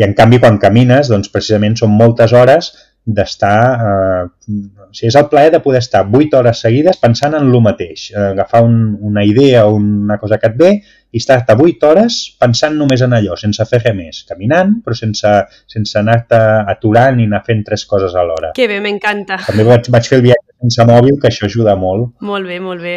i 0.00 0.06
en 0.06 0.16
canvi 0.18 0.40
quan 0.40 0.58
camines, 0.58 1.12
doncs 1.12 1.30
precisament 1.32 1.76
són 1.78 1.92
moltes 1.94 2.32
hores 2.32 2.72
d'estar... 3.04 3.58
Eh, 3.82 4.24
o 4.52 4.94
sigui, 4.94 5.08
és 5.08 5.16
el 5.18 5.28
plaer 5.30 5.50
de 5.54 5.60
poder 5.64 5.80
estar 5.82 6.02
8 6.06 6.38
hores 6.38 6.60
seguides 6.64 6.98
pensant 7.02 7.34
en 7.38 7.48
el 7.48 7.62
mateix, 7.64 8.10
eh, 8.12 8.28
agafar 8.32 8.62
un, 8.66 8.76
una 9.00 9.24
idea 9.24 9.66
o 9.66 9.76
una 9.78 10.18
cosa 10.18 10.38
que 10.38 10.50
et 10.50 10.58
ve 10.58 10.72
i 11.12 11.20
estar-te 11.20 11.56
8 11.58 11.88
hores 11.88 12.20
pensant 12.40 12.78
només 12.78 13.02
en 13.04 13.16
allò, 13.16 13.36
sense 13.40 13.66
fer 13.68 13.82
res 13.82 13.96
més, 13.96 14.22
caminant, 14.28 14.78
però 14.84 14.96
sense, 14.96 15.34
sense 15.74 15.98
anar-te 16.00 16.40
aturant 16.74 17.20
i 17.20 17.28
anar 17.28 17.42
fent 17.46 17.64
tres 17.66 17.84
coses 17.90 18.14
alhora. 18.16 18.52
Que 18.56 18.68
bé, 18.70 18.80
m'encanta. 18.84 19.42
També 19.48 19.66
vaig, 19.68 19.90
vaig 19.92 20.08
fer 20.08 20.20
el 20.20 20.26
viatge 20.30 20.52
sense 20.62 20.86
mòbil, 20.88 21.18
que 21.20 21.28
això 21.32 21.48
ajuda 21.48 21.74
molt. 21.76 22.12
Molt 22.22 22.46
bé, 22.48 22.60
molt 22.62 22.84
bé. 22.84 22.96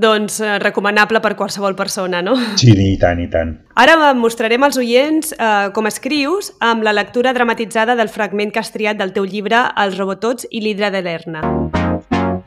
Doncs 0.00 0.38
eh, 0.40 0.58
recomanable 0.58 1.20
per 1.20 1.34
qualsevol 1.36 1.74
persona, 1.76 2.22
no? 2.24 2.32
Sí, 2.56 2.72
i 2.72 2.96
tant, 2.96 3.18
i 3.20 3.28
tant. 3.28 3.50
Ara 3.76 4.14
mostrarem 4.16 4.64
als 4.64 4.78
oients 4.80 5.34
eh, 5.36 5.68
com 5.76 5.88
escrius 5.90 6.54
amb 6.64 6.80
la 6.86 6.94
lectura 6.96 7.34
dramatitzada 7.36 7.92
del 7.98 8.08
fragment 8.08 8.54
que 8.54 8.62
has 8.62 8.72
triat 8.72 8.96
del 8.96 9.12
teu 9.12 9.28
llibre 9.28 9.60
Els 9.76 9.98
robotots 10.00 10.48
i 10.50 10.62
l'hidra 10.64 10.88
de 10.90 11.02
l'Erna. 11.04 11.42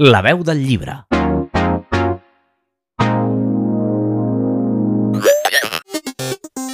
La 0.01 0.23
veu 0.25 0.41
del 0.43 0.65
llibre. 0.65 1.03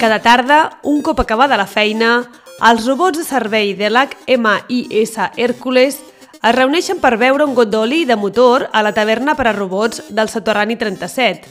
Cada 0.00 0.18
tarda, 0.24 0.80
un 0.88 1.02
cop 1.04 1.20
acabada 1.20 1.60
la 1.60 1.68
feina, 1.68 2.24
els 2.64 2.88
robots 2.88 3.20
de 3.20 3.26
servei 3.28 3.76
de 3.76 3.92
l'HMIS 3.92 5.18
Hèrcules 5.36 6.00
es 6.42 6.54
reuneixen 6.56 6.98
per 6.98 7.14
veure 7.20 7.44
un 7.46 7.54
got 7.54 7.70
d'oli 7.70 8.02
de 8.04 8.16
motor 8.18 8.64
a 8.74 8.82
la 8.82 8.90
taverna 8.94 9.36
per 9.38 9.46
a 9.46 9.54
robots 9.54 10.02
del 10.10 10.28
soterrani 10.28 10.74
37. 10.74 11.46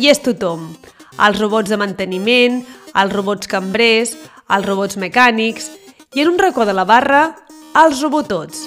I 0.00 0.08
és 0.08 0.22
tothom. 0.24 0.70
Els 1.18 1.36
robots 1.36 1.68
de 1.68 1.76
manteniment, 1.76 2.62
els 2.94 3.12
robots 3.12 3.50
cambrers, 3.50 4.14
els 4.48 4.64
robots 4.64 4.96
mecànics 4.96 5.68
i 6.16 6.24
en 6.24 6.32
un 6.32 6.38
racó 6.40 6.64
de 6.64 6.72
la 6.72 6.86
barra, 6.88 7.34
els 7.76 8.00
robotots. 8.00 8.64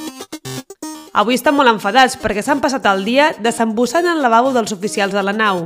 Avui 1.18 1.36
estan 1.36 1.58
molt 1.58 1.74
enfadats 1.74 2.20
perquè 2.22 2.44
s'han 2.46 2.62
passat 2.62 2.86
el 2.92 3.02
dia 3.04 3.32
desembussant 3.42 4.06
el 4.06 4.22
lavabo 4.22 4.54
dels 4.54 4.72
oficials 4.78 5.16
de 5.16 5.26
la 5.26 5.34
nau. 5.34 5.66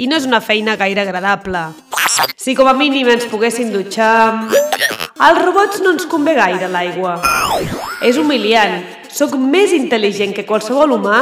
I 0.00 0.08
no 0.08 0.16
és 0.16 0.24
una 0.24 0.40
feina 0.40 0.78
gaire 0.80 1.04
agradable. 1.04 1.66
Si 2.40 2.56
com 2.56 2.66
a 2.66 2.72
mínim 2.72 3.12
ens 3.12 3.28
poguessin 3.28 3.70
dutxar... 3.76 4.48
Als 5.22 5.38
robots 5.44 5.78
no 5.84 5.92
ens 5.94 6.08
convé 6.10 6.32
gaire 6.34 6.66
l'aigua. 6.72 7.20
És 8.02 8.16
humiliant. 8.18 9.01
Sóc 9.12 9.34
més 9.36 9.74
intel·ligent 9.76 10.30
que 10.32 10.46
qualsevol 10.48 10.94
humà 10.94 11.18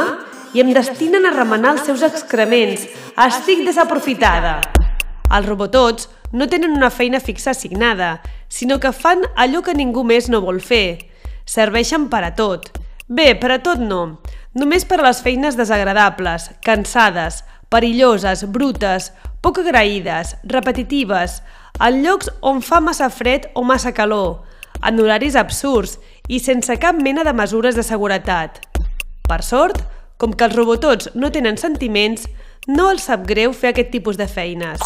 i 0.55 0.61
em 0.63 0.69
destinen 0.71 1.25
a 1.27 1.33
remenar 1.35 1.73
els 1.75 1.83
seus 1.89 2.03
excrements. 2.07 2.85
Estic 3.19 3.65
desaprofitada. 3.67 4.61
Els 5.27 5.47
robotots 5.49 6.07
no 6.31 6.47
tenen 6.47 6.71
una 6.71 6.89
feina 6.89 7.19
fixa 7.19 7.51
assignada, 7.51 8.21
sinó 8.47 8.77
que 8.79 8.93
fan 8.95 9.25
allò 9.35 9.59
que 9.65 9.75
ningú 9.75 10.05
més 10.07 10.29
no 10.31 10.39
vol 10.45 10.61
fer. 10.63 11.11
Serveixen 11.43 12.07
per 12.07 12.21
a 12.23 12.31
tot. 12.35 12.69
Bé, 13.11 13.33
per 13.35 13.51
a 13.51 13.59
tot 13.59 13.83
no. 13.83 14.21
Només 14.55 14.87
per 14.87 15.01
a 15.01 15.07
les 15.09 15.19
feines 15.25 15.59
desagradables, 15.59 16.47
cansades, 16.63 17.41
perilloses, 17.67 18.45
brutes, 18.47 19.09
poc 19.43 19.59
agraïdes, 19.59 20.37
repetitives, 20.47 21.41
en 21.79 21.99
llocs 22.05 22.31
on 22.39 22.63
fa 22.63 22.79
massa 22.79 23.11
fred 23.11 23.49
o 23.53 23.65
massa 23.67 23.91
calor, 23.91 24.45
en 24.79 24.99
horaris 24.99 25.35
absurds 25.35 25.97
i 26.31 26.39
sense 26.39 26.77
cap 26.79 26.95
mena 26.95 27.25
de 27.27 27.33
mesures 27.35 27.75
de 27.75 27.83
seguretat. 27.83 28.61
Per 29.27 29.41
sort, 29.43 29.81
com 30.17 30.31
que 30.31 30.47
els 30.47 30.55
robotots 30.55 31.09
no 31.19 31.31
tenen 31.35 31.57
sentiments, 31.59 32.23
no 32.71 32.87
els 32.93 33.03
sap 33.09 33.25
greu 33.27 33.51
fer 33.51 33.73
aquest 33.73 33.91
tipus 33.91 34.19
de 34.19 34.27
feines. 34.31 34.79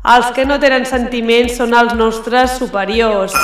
Els 0.00 0.28
que 0.36 0.44
no 0.44 0.58
tenen 0.60 0.84
sentiments 0.88 1.56
són 1.56 1.72
els 1.76 1.94
nostres 1.96 2.58
superiors. 2.60 3.36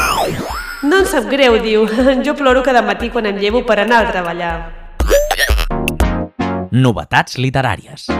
No 0.84 1.00
em 1.00 1.08
sap 1.08 1.30
greu, 1.32 1.56
diu. 1.64 1.86
Jo 2.26 2.36
ploro 2.36 2.64
cada 2.66 2.84
matí 2.84 3.08
quan 3.14 3.28
em 3.30 3.40
llevo 3.40 3.64
per 3.64 3.80
anar 3.80 4.04
a 4.04 4.10
treballar. 4.12 4.54
Novetats 6.76 7.38
literàries. 7.40 8.10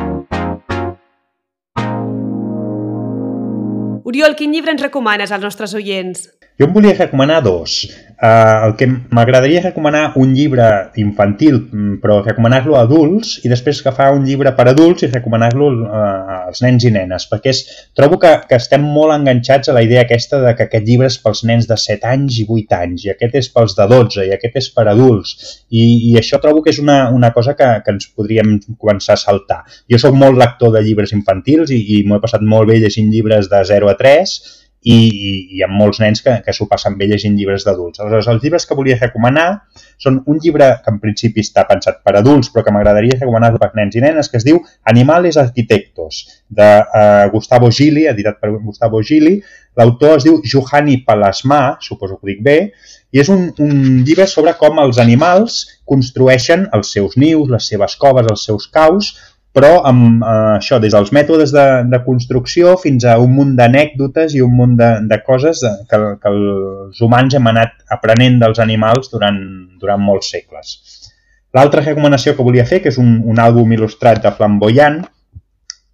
Oriol, 4.06 4.36
quin 4.38 4.52
llibre 4.54 4.72
ens 4.72 4.84
recomanes 4.84 5.32
als 5.34 5.44
nostres 5.44 5.74
oients? 5.76 6.28
Jo 6.56 6.70
em 6.70 6.72
volia 6.72 6.94
recomanar 6.96 7.42
dos. 7.44 7.82
Uh, 8.16 8.64
el 8.64 8.76
que 8.80 8.86
m'agradaria 8.88 9.60
recomanar 9.60 10.14
un 10.16 10.30
llibre 10.32 10.64
infantil, 10.96 11.58
mm, 11.68 11.98
però 12.00 12.22
recomanar-lo 12.24 12.78
a 12.78 12.86
adults, 12.86 13.34
i 13.44 13.50
després 13.52 13.82
agafar 13.82 14.06
un 14.16 14.24
llibre 14.24 14.54
per 14.56 14.64
adults 14.70 15.04
i 15.04 15.10
recomanar-lo 15.10 15.68
uh, 15.84 16.38
als 16.46 16.62
nens 16.64 16.86
i 16.88 16.94
nenes, 16.94 17.26
perquè 17.28 17.52
és, 17.52 17.60
trobo 17.92 18.16
que, 18.22 18.32
que 18.48 18.56
estem 18.56 18.86
molt 18.94 19.12
enganxats 19.18 19.68
a 19.68 19.76
la 19.76 19.84
idea 19.84 20.06
aquesta 20.06 20.40
de 20.40 20.54
que 20.56 20.64
aquest 20.64 20.88
llibre 20.88 21.10
és 21.12 21.20
pels 21.20 21.44
nens 21.44 21.68
de 21.68 21.76
7 21.84 22.08
anys 22.14 22.40
i 22.40 22.48
8 22.48 22.80
anys, 22.80 23.04
i 23.04 23.12
aquest 23.12 23.36
és 23.42 23.52
pels 23.52 23.76
de 23.76 23.90
12, 23.92 24.24
i 24.24 24.32
aquest 24.32 24.60
és 24.64 24.72
per 24.72 24.88
adults, 24.94 25.36
i, 25.68 25.84
i 26.08 26.16
això 26.16 26.40
trobo 26.40 26.64
que 26.64 26.72
és 26.72 26.80
una, 26.80 27.10
una 27.12 27.34
cosa 27.36 27.52
que, 27.58 27.68
que 27.84 27.98
ens 27.98 28.08
podríem 28.16 28.56
començar 28.80 29.18
a 29.18 29.24
saltar. 29.26 29.66
Jo 29.92 30.00
sóc 30.00 30.16
molt 30.16 30.40
lector 30.40 30.72
de 30.72 30.80
llibres 30.88 31.12
infantils 31.12 31.68
i, 31.68 31.84
i 31.98 32.04
m'ho 32.08 32.16
he 32.16 32.24
passat 32.24 32.40
molt 32.40 32.72
bé 32.72 32.80
llegint 32.80 33.12
llibres 33.12 33.52
de 33.52 33.60
0 33.76 33.92
a 33.92 34.00
3, 34.00 34.40
i, 34.86 34.96
i 34.96 35.30
hi 35.56 35.62
ha 35.64 35.68
molts 35.70 35.98
nens 35.98 36.22
que, 36.22 36.36
que 36.44 36.52
s'ho 36.54 36.68
passen 36.70 36.94
bé 36.98 37.08
llegint 37.10 37.34
llibres 37.34 37.64
d'adults. 37.66 37.98
Aleshores, 37.98 38.28
els 38.30 38.44
llibres 38.44 38.66
que 38.68 38.76
volia 38.78 38.98
recomanar 39.00 39.46
són 40.02 40.20
un 40.30 40.38
llibre 40.42 40.68
que 40.84 40.92
en 40.94 41.00
principi 41.02 41.42
està 41.42 41.64
pensat 41.66 41.98
per 42.06 42.14
adults, 42.20 42.52
però 42.54 42.62
que 42.62 42.74
m'agradaria 42.74 43.18
recomanar 43.18 43.50
per 43.58 43.72
nens 43.74 43.98
i 43.98 44.04
nenes, 44.04 44.30
que 44.30 44.38
es 44.38 44.46
diu 44.46 44.60
Animales 44.92 45.40
Arquitectos, 45.42 46.22
de 46.48 46.68
uh, 46.86 47.26
Gustavo 47.32 47.72
Gili, 47.74 48.06
editat 48.06 48.38
per 48.38 48.52
Gustavo 48.54 49.02
Gili. 49.02 49.40
L'autor 49.76 50.20
es 50.20 50.28
diu 50.28 50.38
Juhani 50.46 51.00
Palasmà, 51.08 51.80
suposo 51.82 52.20
que 52.20 52.28
ho 52.28 52.30
dic 52.30 52.44
bé, 52.46 52.58
i 53.10 53.22
és 53.22 53.30
un, 53.32 53.48
un 53.62 54.04
llibre 54.06 54.28
sobre 54.30 54.54
com 54.60 54.78
els 54.82 55.02
animals 55.02 55.64
construeixen 55.88 56.68
els 56.76 56.94
seus 56.94 57.18
nius, 57.18 57.50
les 57.50 57.66
seves 57.72 57.98
coves, 57.98 58.30
els 58.30 58.46
seus 58.46 58.70
caus, 58.70 59.16
però 59.56 59.78
amb 59.88 60.20
eh, 60.20 60.58
això, 60.58 60.76
des 60.82 60.92
dels 60.92 61.12
mètodes 61.16 61.52
de, 61.54 61.64
de 61.88 62.00
construcció 62.04 62.74
fins 62.82 63.06
a 63.08 63.16
un 63.22 63.32
munt 63.32 63.54
d'anècdotes 63.56 64.36
i 64.36 64.42
un 64.44 64.52
munt 64.52 64.74
de, 64.76 64.90
de 65.08 65.18
coses 65.24 65.62
que, 65.88 66.00
que 66.20 66.32
els 66.32 67.00
humans 67.00 67.38
hem 67.38 67.48
anat 67.48 67.72
aprenent 67.96 68.36
dels 68.42 68.60
animals 68.60 69.08
durant, 69.14 69.40
durant 69.80 70.02
molts 70.02 70.28
segles. 70.34 70.76
L'altra 71.56 71.80
recomanació 71.80 72.34
que 72.36 72.44
volia 72.44 72.66
fer, 72.68 72.82
que 72.84 72.92
és 72.92 72.98
un, 73.00 73.14
un 73.24 73.40
àlbum 73.40 73.72
il·lustrat 73.72 74.20
de 74.20 74.34
Flamboyant, 74.36 75.00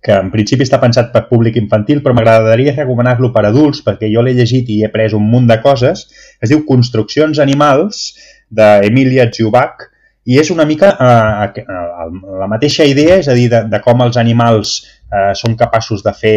que 0.02 0.16
en 0.18 0.32
principi 0.32 0.66
està 0.66 0.80
pensat 0.82 1.12
per 1.14 1.28
públic 1.28 1.54
infantil, 1.60 2.00
però 2.02 2.16
m'agradaria 2.18 2.74
recomanar-lo 2.74 3.30
per 3.30 3.44
adults, 3.46 3.84
perquè 3.86 4.10
jo 4.10 4.26
l'he 4.26 4.34
llegit 4.34 4.74
i 4.74 4.80
he 4.80 4.90
après 4.90 5.14
un 5.14 5.28
munt 5.30 5.46
de 5.46 5.60
coses, 5.62 6.08
es 6.42 6.50
diu 6.50 6.64
Construccions 6.66 7.38
animals, 7.38 8.08
d'Emilia 8.50 9.30
Jubach, 9.30 9.91
i 10.24 10.38
és 10.38 10.50
una 10.54 10.66
mica 10.68 10.92
eh, 10.94 11.62
la 12.40 12.48
mateixa 12.50 12.86
idea, 12.86 13.18
és 13.22 13.28
a 13.28 13.36
dir, 13.38 13.48
de, 13.50 13.64
de 13.70 13.80
com 13.82 14.02
els 14.04 14.18
animals 14.20 14.80
eh, 14.82 15.32
són 15.38 15.56
capaços 15.58 16.04
de 16.06 16.12
fer 16.14 16.36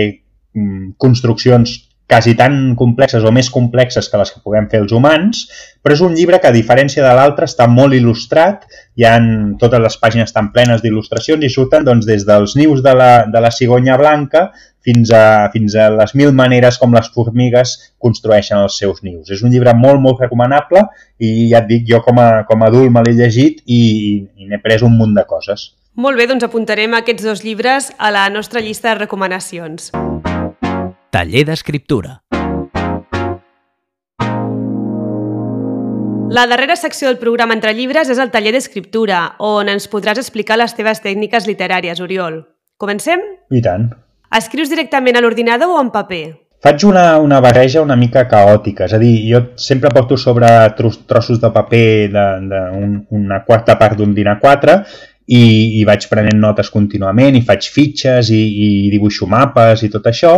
mm, 0.57 0.95
construccions 1.01 1.77
quasi 2.07 2.35
tan 2.37 2.75
complexes 2.77 3.23
o 3.25 3.31
més 3.33 3.49
complexes 3.49 4.07
que 4.09 4.19
les 4.19 4.31
que 4.31 4.41
puguem 4.43 4.67
fer 4.69 4.83
els 4.83 4.93
humans, 4.93 5.45
però 5.81 5.95
és 5.95 6.03
un 6.05 6.13
llibre 6.13 6.37
que, 6.41 6.51
a 6.51 6.55
diferència 6.55 7.01
de 7.01 7.13
l'altre, 7.17 7.49
està 7.49 7.65
molt 7.69 7.97
il·lustrat, 7.97 8.67
hi 8.95 9.07
ha 9.07 9.15
totes 9.61 9.81
les 9.81 9.97
pàgines 10.01 10.29
estan 10.29 10.51
plenes 10.53 10.83
d'il·lustracions 10.83 11.43
i 11.43 11.49
surten 11.49 11.85
doncs, 11.87 12.05
des 12.05 12.25
dels 12.27 12.55
nius 12.59 12.83
de 12.85 12.93
la, 12.93 13.11
de 13.25 13.41
la 13.41 13.51
cigonya 13.51 13.97
blanca 13.97 14.51
fins 14.85 15.09
a, 15.09 15.49
fins 15.53 15.73
a 15.75 15.89
les 15.95 16.13
mil 16.13 16.33
maneres 16.37 16.77
com 16.77 16.93
les 16.93 17.09
formigues 17.13 17.73
construeixen 17.97 18.61
els 18.61 18.77
seus 18.77 19.01
nius. 19.01 19.31
És 19.33 19.41
un 19.41 19.49
llibre 19.53 19.73
molt, 19.73 19.97
molt 20.01 20.21
recomanable 20.21 20.85
i 21.17 21.49
ja 21.49 21.63
et 21.63 21.71
dic, 21.71 21.87
jo 21.89 22.03
com 22.05 22.21
a, 22.21 22.45
com 22.45 22.61
a 22.61 22.69
adult 22.69 22.93
me 22.93 23.01
l'he 23.01 23.15
llegit 23.17 23.63
i, 23.65 23.81
i 24.37 24.45
n'he 24.51 24.61
pres 24.61 24.85
un 24.85 24.93
munt 24.93 25.17
de 25.17 25.25
coses. 25.25 25.71
Molt 25.95 26.19
bé, 26.19 26.27
doncs 26.29 26.45
apuntarem 26.45 26.93
aquests 26.93 27.25
dos 27.25 27.41
llibres 27.47 27.89
a 27.97 28.11
la 28.13 28.27
nostra 28.29 28.61
llista 28.61 28.91
de 28.91 28.99
recomanacions. 29.05 29.89
Taller 31.15 31.45
d'escriptura. 31.47 32.09
La 36.27 36.43
darrera 36.51 36.75
secció 36.75 37.07
del 37.07 37.21
programa 37.21 37.55
Entre 37.55 37.71
llibres 37.71 38.11
és 38.11 38.19
el 38.19 38.33
taller 38.33 38.51
d'escriptura, 38.51 39.21
on 39.39 39.71
ens 39.71 39.87
podràs 39.87 40.19
explicar 40.19 40.57
les 40.59 40.75
teves 40.75 40.99
tècniques 41.05 41.47
literàries, 41.47 42.01
Oriol. 42.03 42.41
Comencem? 42.75 43.23
I 43.47 43.63
tant. 43.63 43.93
Escrius 44.41 44.73
directament 44.73 45.15
a 45.15 45.23
l'ordinador 45.23 45.77
o 45.77 45.79
en 45.79 45.93
paper? 45.95 46.25
Faig 46.65 46.83
una, 46.83 47.05
una 47.23 47.39
barreja 47.39 47.85
una 47.85 47.95
mica 47.95 48.25
caòtica, 48.27 48.89
és 48.89 48.97
a 48.97 48.99
dir, 48.99 49.15
jo 49.29 49.45
sempre 49.55 49.93
porto 49.95 50.19
sobre 50.19 50.51
trossos 50.75 51.39
de 51.39 51.51
paper 51.55 51.87
de, 52.11 52.29
de 52.51 52.63
un, 52.75 52.95
una 53.15 53.43
quarta 53.47 53.79
part 53.79 53.95
d'un 53.95 54.11
dinar 54.17 54.41
4 54.43 54.81
i, 55.25 55.79
i 55.79 55.85
vaig 55.87 56.05
prenent 56.09 56.37
notes 56.37 56.69
contínuament 56.69 57.33
i 57.37 57.41
faig 57.45 57.65
fitxes 57.73 58.29
i, 58.29 58.41
i 58.65 58.67
dibuixo 58.93 59.25
mapes 59.29 59.81
i 59.85 59.89
tot 59.89 60.05
això 60.11 60.35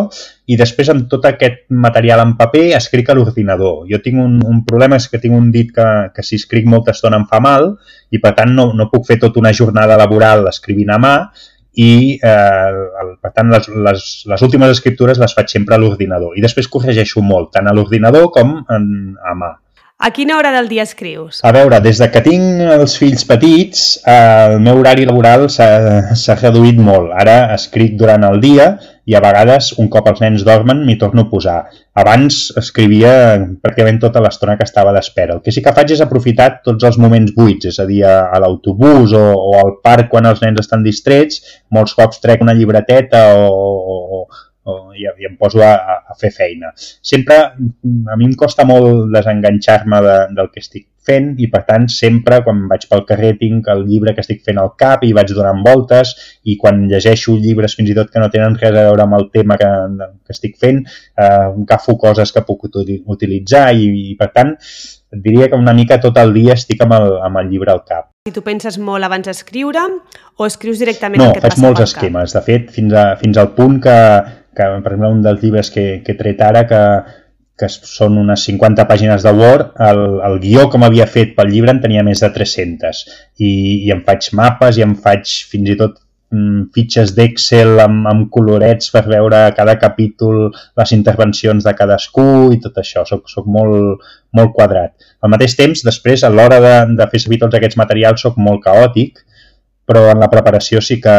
i 0.47 0.55
després 0.59 0.91
amb 0.93 1.09
tot 1.11 1.27
aquest 1.27 1.65
material 1.69 2.23
en 2.23 2.37
paper 2.39 2.69
escric 2.77 3.11
a 3.11 3.17
l'ordinador. 3.17 3.83
Jo 3.91 3.99
tinc 4.03 4.21
un, 4.23 4.39
un 4.47 4.63
problema, 4.67 4.95
és 4.95 5.09
que 5.11 5.19
tinc 5.19 5.35
un 5.35 5.51
dit 5.51 5.73
que, 5.75 5.87
que 6.15 6.23
si 6.23 6.39
escric 6.39 6.69
molta 6.71 6.95
estona 6.95 7.19
em 7.19 7.27
fa 7.27 7.41
mal 7.43 7.73
i 8.15 8.23
per 8.23 8.31
tant 8.37 8.55
no, 8.55 8.71
no 8.73 8.87
puc 8.93 9.09
fer 9.09 9.19
tota 9.19 9.43
una 9.43 9.51
jornada 9.51 9.99
laboral 9.99 10.47
escrivint 10.47 10.95
a 10.95 11.01
mà 11.03 11.15
i 11.77 11.91
eh, 12.15 12.71
el, 13.03 13.13
per 13.21 13.35
tant 13.35 13.51
les, 13.53 13.67
les, 13.69 14.09
les 14.31 14.43
últimes 14.47 14.71
escriptures 14.71 15.19
les 15.19 15.35
faig 15.35 15.51
sempre 15.51 15.75
a 15.75 15.81
l'ordinador 15.81 16.39
i 16.39 16.41
després 16.41 16.71
corregeixo 16.71 17.21
molt, 17.21 17.51
tant 17.53 17.67
a 17.67 17.75
l'ordinador 17.75 18.31
com 18.33 18.61
en, 18.63 18.91
a 19.19 19.35
mà. 19.37 19.51
A 19.97 20.11
quina 20.13 20.35
hora 20.37 20.51
del 20.53 20.67
dia 20.69 20.83
escrius? 20.85 21.39
A 21.41 21.49
veure, 21.49 21.79
des 21.81 21.97
de 21.97 22.05
que 22.13 22.21
tinc 22.21 22.59
els 22.61 22.93
fills 23.01 23.23
petits, 23.25 23.79
el 24.05 24.59
meu 24.61 24.77
horari 24.77 25.07
laboral 25.09 25.47
s'ha 25.49 26.35
reduït 26.37 26.77
molt. 26.77 27.09
Ara 27.17 27.55
escric 27.55 27.95
durant 27.97 28.27
el 28.27 28.37
dia 28.43 28.67
i 29.09 29.17
a 29.17 29.23
vegades, 29.25 29.71
un 29.81 29.89
cop 29.89 30.05
els 30.11 30.21
nens 30.21 30.45
dormen, 30.45 30.83
m'hi 30.85 30.99
torno 31.01 31.25
a 31.25 31.29
posar. 31.31 31.57
Abans 31.97 32.37
escrivia 32.61 33.11
pràcticament 33.57 33.97
tota 34.03 34.21
l'estona 34.21 34.53
que 34.59 34.67
estava 34.69 34.93
d'espera. 34.93 35.39
El 35.39 35.41
que 35.41 35.55
sí 35.55 35.65
que 35.65 35.73
faig 35.73 35.95
és 35.97 36.05
aprofitar 36.05 36.51
tots 36.61 36.85
els 36.85 37.01
moments 37.01 37.33
buits, 37.33 37.71
és 37.73 37.81
a 37.81 37.89
dir, 37.89 38.03
a 38.05 38.37
l'autobús 38.43 39.17
o, 39.17 39.27
o 39.33 39.55
al 39.63 39.79
parc 39.81 40.13
quan 40.13 40.29
els 40.29 40.45
nens 40.45 40.61
estan 40.61 40.85
distrets, 40.85 41.41
molts 41.73 41.97
cops 41.97 42.21
trec 42.21 42.45
una 42.45 42.53
llibreteta 42.53 43.31
o, 43.33 43.49
o, 43.65 44.27
i, 44.97 45.07
i 45.07 45.29
em 45.29 45.37
poso 45.39 45.63
a, 45.63 45.73
a 46.11 46.17
fer 46.19 46.31
feina. 46.35 46.73
Sempre, 46.77 47.39
a 47.47 48.19
mi 48.19 48.29
em 48.29 48.35
costa 48.39 48.67
molt 48.67 49.09
desenganxar-me 49.15 50.03
de, 50.05 50.19
del 50.37 50.53
que 50.53 50.63
estic 50.63 50.87
fent 51.07 51.31
i 51.39 51.47
per 51.51 51.63
tant 51.67 51.87
sempre 51.91 52.41
quan 52.45 52.65
vaig 52.71 52.87
pel 52.91 53.05
carrer 53.07 53.33
tinc 53.39 53.69
el 53.73 53.85
llibre 53.87 54.13
que 54.15 54.23
estic 54.25 54.43
fent 54.47 54.59
al 54.61 54.73
cap 54.81 55.05
i 55.07 55.13
vaig 55.15 55.31
donant 55.35 55.63
voltes 55.65 56.13
i 56.51 56.57
quan 56.59 56.83
llegeixo 56.91 57.37
llibres 57.39 57.77
fins 57.79 57.93
i 57.93 57.97
tot 57.97 58.11
que 58.11 58.23
no 58.23 58.29
tenen 58.33 58.57
res 58.59 58.75
a 58.75 58.87
veure 58.89 59.05
amb 59.05 59.17
el 59.19 59.29
tema 59.33 59.57
que, 59.61 59.71
que 60.25 60.35
estic 60.35 60.57
fent 60.59 60.83
eh, 60.83 61.47
agafo 61.47 61.97
coses 62.01 62.35
que 62.35 62.43
puc 62.47 62.67
utilitzar 62.67 63.69
i, 63.75 63.87
i 64.11 64.15
per 64.19 64.31
tant 64.35 64.55
et 64.57 65.23
diria 65.23 65.47
que 65.47 65.55
una 65.55 65.73
mica 65.73 66.01
tot 66.03 66.17
el 66.19 66.33
dia 66.35 66.57
estic 66.59 66.83
amb 66.83 66.97
el, 66.97 67.13
amb 67.23 67.39
el 67.39 67.51
llibre 67.51 67.71
al 67.71 67.85
cap. 67.87 68.09
Si 68.27 68.33
tu 68.35 68.43
penses 68.43 68.75
molt 68.83 69.07
abans 69.07 69.29
d'escriure 69.29 69.85
o 70.35 70.47
escrius 70.49 70.81
directament 70.83 71.23
no, 71.23 71.29
el 71.29 71.37
que 71.37 71.39
et 71.39 71.47
passa 71.47 71.63
molts 71.63 71.83
esquemes. 71.85 72.35
De 72.35 72.41
fet, 72.43 72.67
fins, 72.75 72.91
a, 72.91 73.05
fins 73.21 73.39
al 73.39 73.53
punt 73.55 73.77
que, 73.85 73.95
que, 74.57 74.67
per 74.83 74.93
exemple, 74.95 75.13
un 75.13 75.23
dels 75.25 75.43
llibres 75.43 75.71
que, 75.73 75.87
que 76.03 76.15
he 76.15 76.19
tret 76.19 76.41
ara, 76.41 76.65
que, 76.69 76.81
que 77.57 77.69
són 77.73 78.17
unes 78.21 78.43
50 78.45 78.85
pàgines 78.89 79.23
de 79.25 79.33
Word, 79.33 79.71
el, 79.81 80.01
el 80.27 80.39
guió 80.43 80.67
que 80.69 80.81
m'havia 80.81 81.07
fet 81.09 81.33
pel 81.37 81.49
llibre 81.53 81.73
en 81.73 81.81
tenia 81.83 82.03
més 82.05 82.21
de 82.21 82.29
300 82.33 82.99
i, 83.41 83.49
i 83.87 83.93
em 83.93 84.03
faig 84.05 84.29
mapes 84.37 84.77
i 84.77 84.85
em 84.85 84.93
faig 85.05 85.31
fins 85.51 85.71
i 85.73 85.77
tot 85.79 85.95
mm, 86.33 86.67
fitxes 86.75 87.15
d'Excel 87.17 87.81
amb, 87.81 88.05
amb 88.11 88.29
colorets 88.33 88.93
per 88.93 89.07
veure 89.09 89.41
cada 89.57 89.77
capítol 89.81 90.51
les 90.51 90.93
intervencions 90.97 91.65
de 91.65 91.73
cadascú 91.81 92.27
i 92.53 92.61
tot 92.61 92.77
això, 92.83 93.07
soc, 93.09 93.25
soc 93.33 93.49
molt, 93.49 94.05
molt 94.37 94.53
quadrat. 94.53 94.93
Al 95.25 95.33
mateix 95.33 95.57
temps, 95.57 95.81
després, 95.87 96.21
a 96.21 96.33
l'hora 96.33 96.61
de, 96.61 96.75
de 96.99 97.09
fer 97.09 97.23
servir 97.25 97.41
tots 97.41 97.57
aquests 97.57 97.81
materials, 97.81 98.21
soc 98.21 98.37
molt 98.37 98.61
caòtic, 98.69 99.23
però 99.87 100.11
en 100.11 100.21
la 100.21 100.29
preparació 100.29 100.83
sí 100.83 100.99
que 101.01 101.17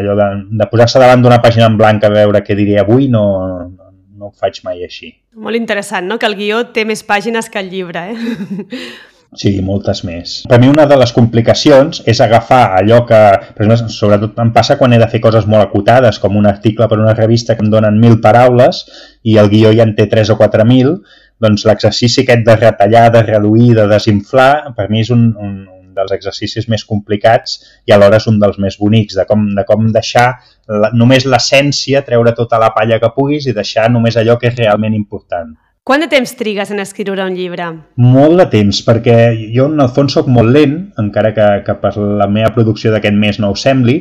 allò 0.00 0.16
de, 0.18 0.28
de 0.60 0.68
posar-se 0.70 1.02
davant 1.02 1.22
d'una 1.22 1.40
pàgina 1.44 1.70
en 1.70 1.78
blanc 1.80 2.04
a 2.04 2.12
veure 2.12 2.42
què 2.44 2.56
diré 2.58 2.78
avui 2.82 3.08
no, 3.12 3.24
no 3.70 4.30
ho 4.30 4.34
faig 4.34 4.60
mai 4.66 4.84
així. 4.86 5.14
Molt 5.34 5.58
interessant, 5.58 6.06
no?, 6.08 6.18
que 6.18 6.30
el 6.30 6.38
guió 6.38 6.62
té 6.76 6.86
més 6.88 7.02
pàgines 7.06 7.50
que 7.50 7.62
el 7.62 7.72
llibre, 7.72 8.06
eh? 8.14 8.78
Sí, 9.34 9.50
moltes 9.66 10.04
més. 10.06 10.34
Per 10.46 10.60
mi 10.62 10.68
una 10.70 10.84
de 10.86 10.96
les 11.00 11.10
complicacions 11.14 12.04
és 12.10 12.20
agafar 12.22 12.76
allò 12.76 13.00
que, 13.08 13.18
per 13.56 13.64
exemple, 13.64 13.90
sobretot 13.90 14.38
em 14.38 14.52
passa 14.54 14.76
quan 14.78 14.94
he 14.94 15.00
de 15.02 15.08
fer 15.10 15.18
coses 15.24 15.48
molt 15.50 15.64
acotades, 15.64 16.20
com 16.22 16.38
un 16.38 16.46
article 16.46 16.86
per 16.90 17.00
una 17.00 17.16
revista 17.18 17.56
que 17.56 17.64
em 17.66 17.70
donen 17.72 17.98
mil 17.98 18.20
paraules 18.22 18.84
i 19.26 19.34
el 19.42 19.50
guió 19.50 19.74
ja 19.74 19.88
en 19.88 19.96
té 19.98 20.06
3 20.12 20.30
o 20.30 20.38
4.000, 20.38 20.94
doncs 21.42 21.66
l'exercici 21.66 22.22
aquest 22.22 22.46
de 22.46 22.56
retallar, 22.60 23.08
de 23.16 23.24
reduir, 23.26 23.72
de 23.74 23.88
desinflar, 23.90 24.74
per 24.76 24.86
mi 24.92 25.02
és 25.02 25.10
un, 25.10 25.26
un, 25.34 25.56
dels 25.96 26.14
exercicis 26.16 26.68
més 26.68 26.84
complicats 26.84 27.60
i 27.86 27.94
alhora 27.94 28.20
és 28.20 28.28
un 28.30 28.40
dels 28.42 28.58
més 28.62 28.78
bonics, 28.80 29.16
de 29.18 29.26
com, 29.28 29.46
de 29.56 29.64
com 29.68 29.90
deixar 29.94 30.28
la, 30.68 30.90
només 30.94 31.26
l'essència, 31.28 32.04
treure 32.06 32.34
tota 32.36 32.60
la 32.62 32.72
palla 32.76 33.00
que 33.00 33.12
puguis 33.16 33.46
i 33.46 33.56
deixar 33.56 33.90
només 33.92 34.16
allò 34.16 34.38
que 34.40 34.50
és 34.52 34.58
realment 34.58 34.96
important. 34.96 35.54
Quant 35.84 36.00
de 36.00 36.06
temps 36.08 36.30
trigues 36.32 36.70
en 36.72 36.80
escriure 36.80 37.26
un 37.28 37.34
llibre? 37.36 37.66
Molt 38.00 38.38
de 38.40 38.46
temps, 38.54 38.78
perquè 38.86 39.16
jo 39.52 39.66
en 39.68 39.82
el 39.84 39.90
fons 39.92 40.14
sóc 40.16 40.30
molt 40.32 40.48
lent, 40.48 40.78
encara 41.00 41.34
que, 41.36 41.48
que 41.66 41.74
per 41.82 41.90
la 41.98 42.24
meva 42.24 42.54
producció 42.54 42.92
d'aquest 42.94 43.18
mes 43.20 43.40
no 43.42 43.50
ho 43.52 43.58
sembli, 43.60 43.98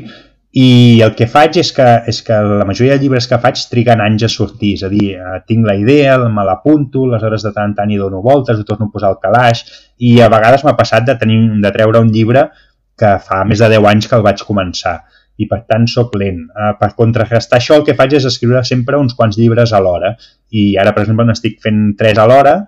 i 0.54 1.02
el 1.02 1.16
que 1.18 1.26
faig 1.26 1.58
és 1.58 1.72
que, 1.74 1.86
és 2.06 2.20
que 2.22 2.36
la 2.46 2.66
majoria 2.70 2.94
de 2.94 3.02
llibres 3.02 3.26
que 3.30 3.40
faig 3.42 3.64
triguen 3.72 4.04
anys 4.06 4.28
a 4.28 4.30
sortir, 4.30 4.76
és 4.78 4.84
a 4.86 4.90
dir, 4.92 5.16
eh, 5.18 5.40
tinc 5.50 5.66
la 5.66 5.74
idea, 5.80 6.20
me 6.30 6.46
l'apunto, 6.46 7.08
les 7.10 7.26
hores 7.26 7.42
de 7.48 7.52
tant 7.56 7.72
en 7.72 7.74
tant 7.80 7.90
hi 7.90 7.98
dono 7.98 8.22
voltes, 8.22 8.60
ho 8.60 8.68
torno 8.68 8.86
a 8.86 8.94
posar 8.94 9.10
al 9.10 9.18
calaix, 9.24 9.64
i 9.98 10.20
a 10.22 10.30
vegades 10.30 10.62
m'ha 10.64 10.76
passat 10.78 11.10
de, 11.10 11.18
tenir, 11.18 11.40
de 11.64 11.74
treure 11.74 12.04
un 12.06 12.14
llibre 12.14 12.46
que 13.02 13.16
fa 13.26 13.42
més 13.50 13.66
de 13.66 13.72
10 13.74 13.90
anys 13.90 14.12
que 14.12 14.18
el 14.20 14.28
vaig 14.28 14.46
començar 14.46 15.00
i 15.42 15.48
per 15.50 15.64
tant 15.66 15.90
sóc 15.90 16.14
lent. 16.22 16.46
Uh, 16.54 16.76
per 16.78 16.92
contrarrestar 16.94 17.58
això 17.58 17.80
el 17.80 17.86
que 17.88 17.98
faig 17.98 18.14
és 18.20 18.30
escriure 18.30 18.62
sempre 18.70 19.02
uns 19.02 19.18
quants 19.18 19.42
llibres 19.42 19.74
a 19.74 19.82
l'hora 19.82 20.14
i 20.54 20.74
ara 20.78 20.94
per 20.94 21.08
exemple 21.08 21.26
n'estic 21.26 21.58
fent 21.64 21.96
tres 21.98 22.22
a 22.22 22.28
l'hora 22.30 22.60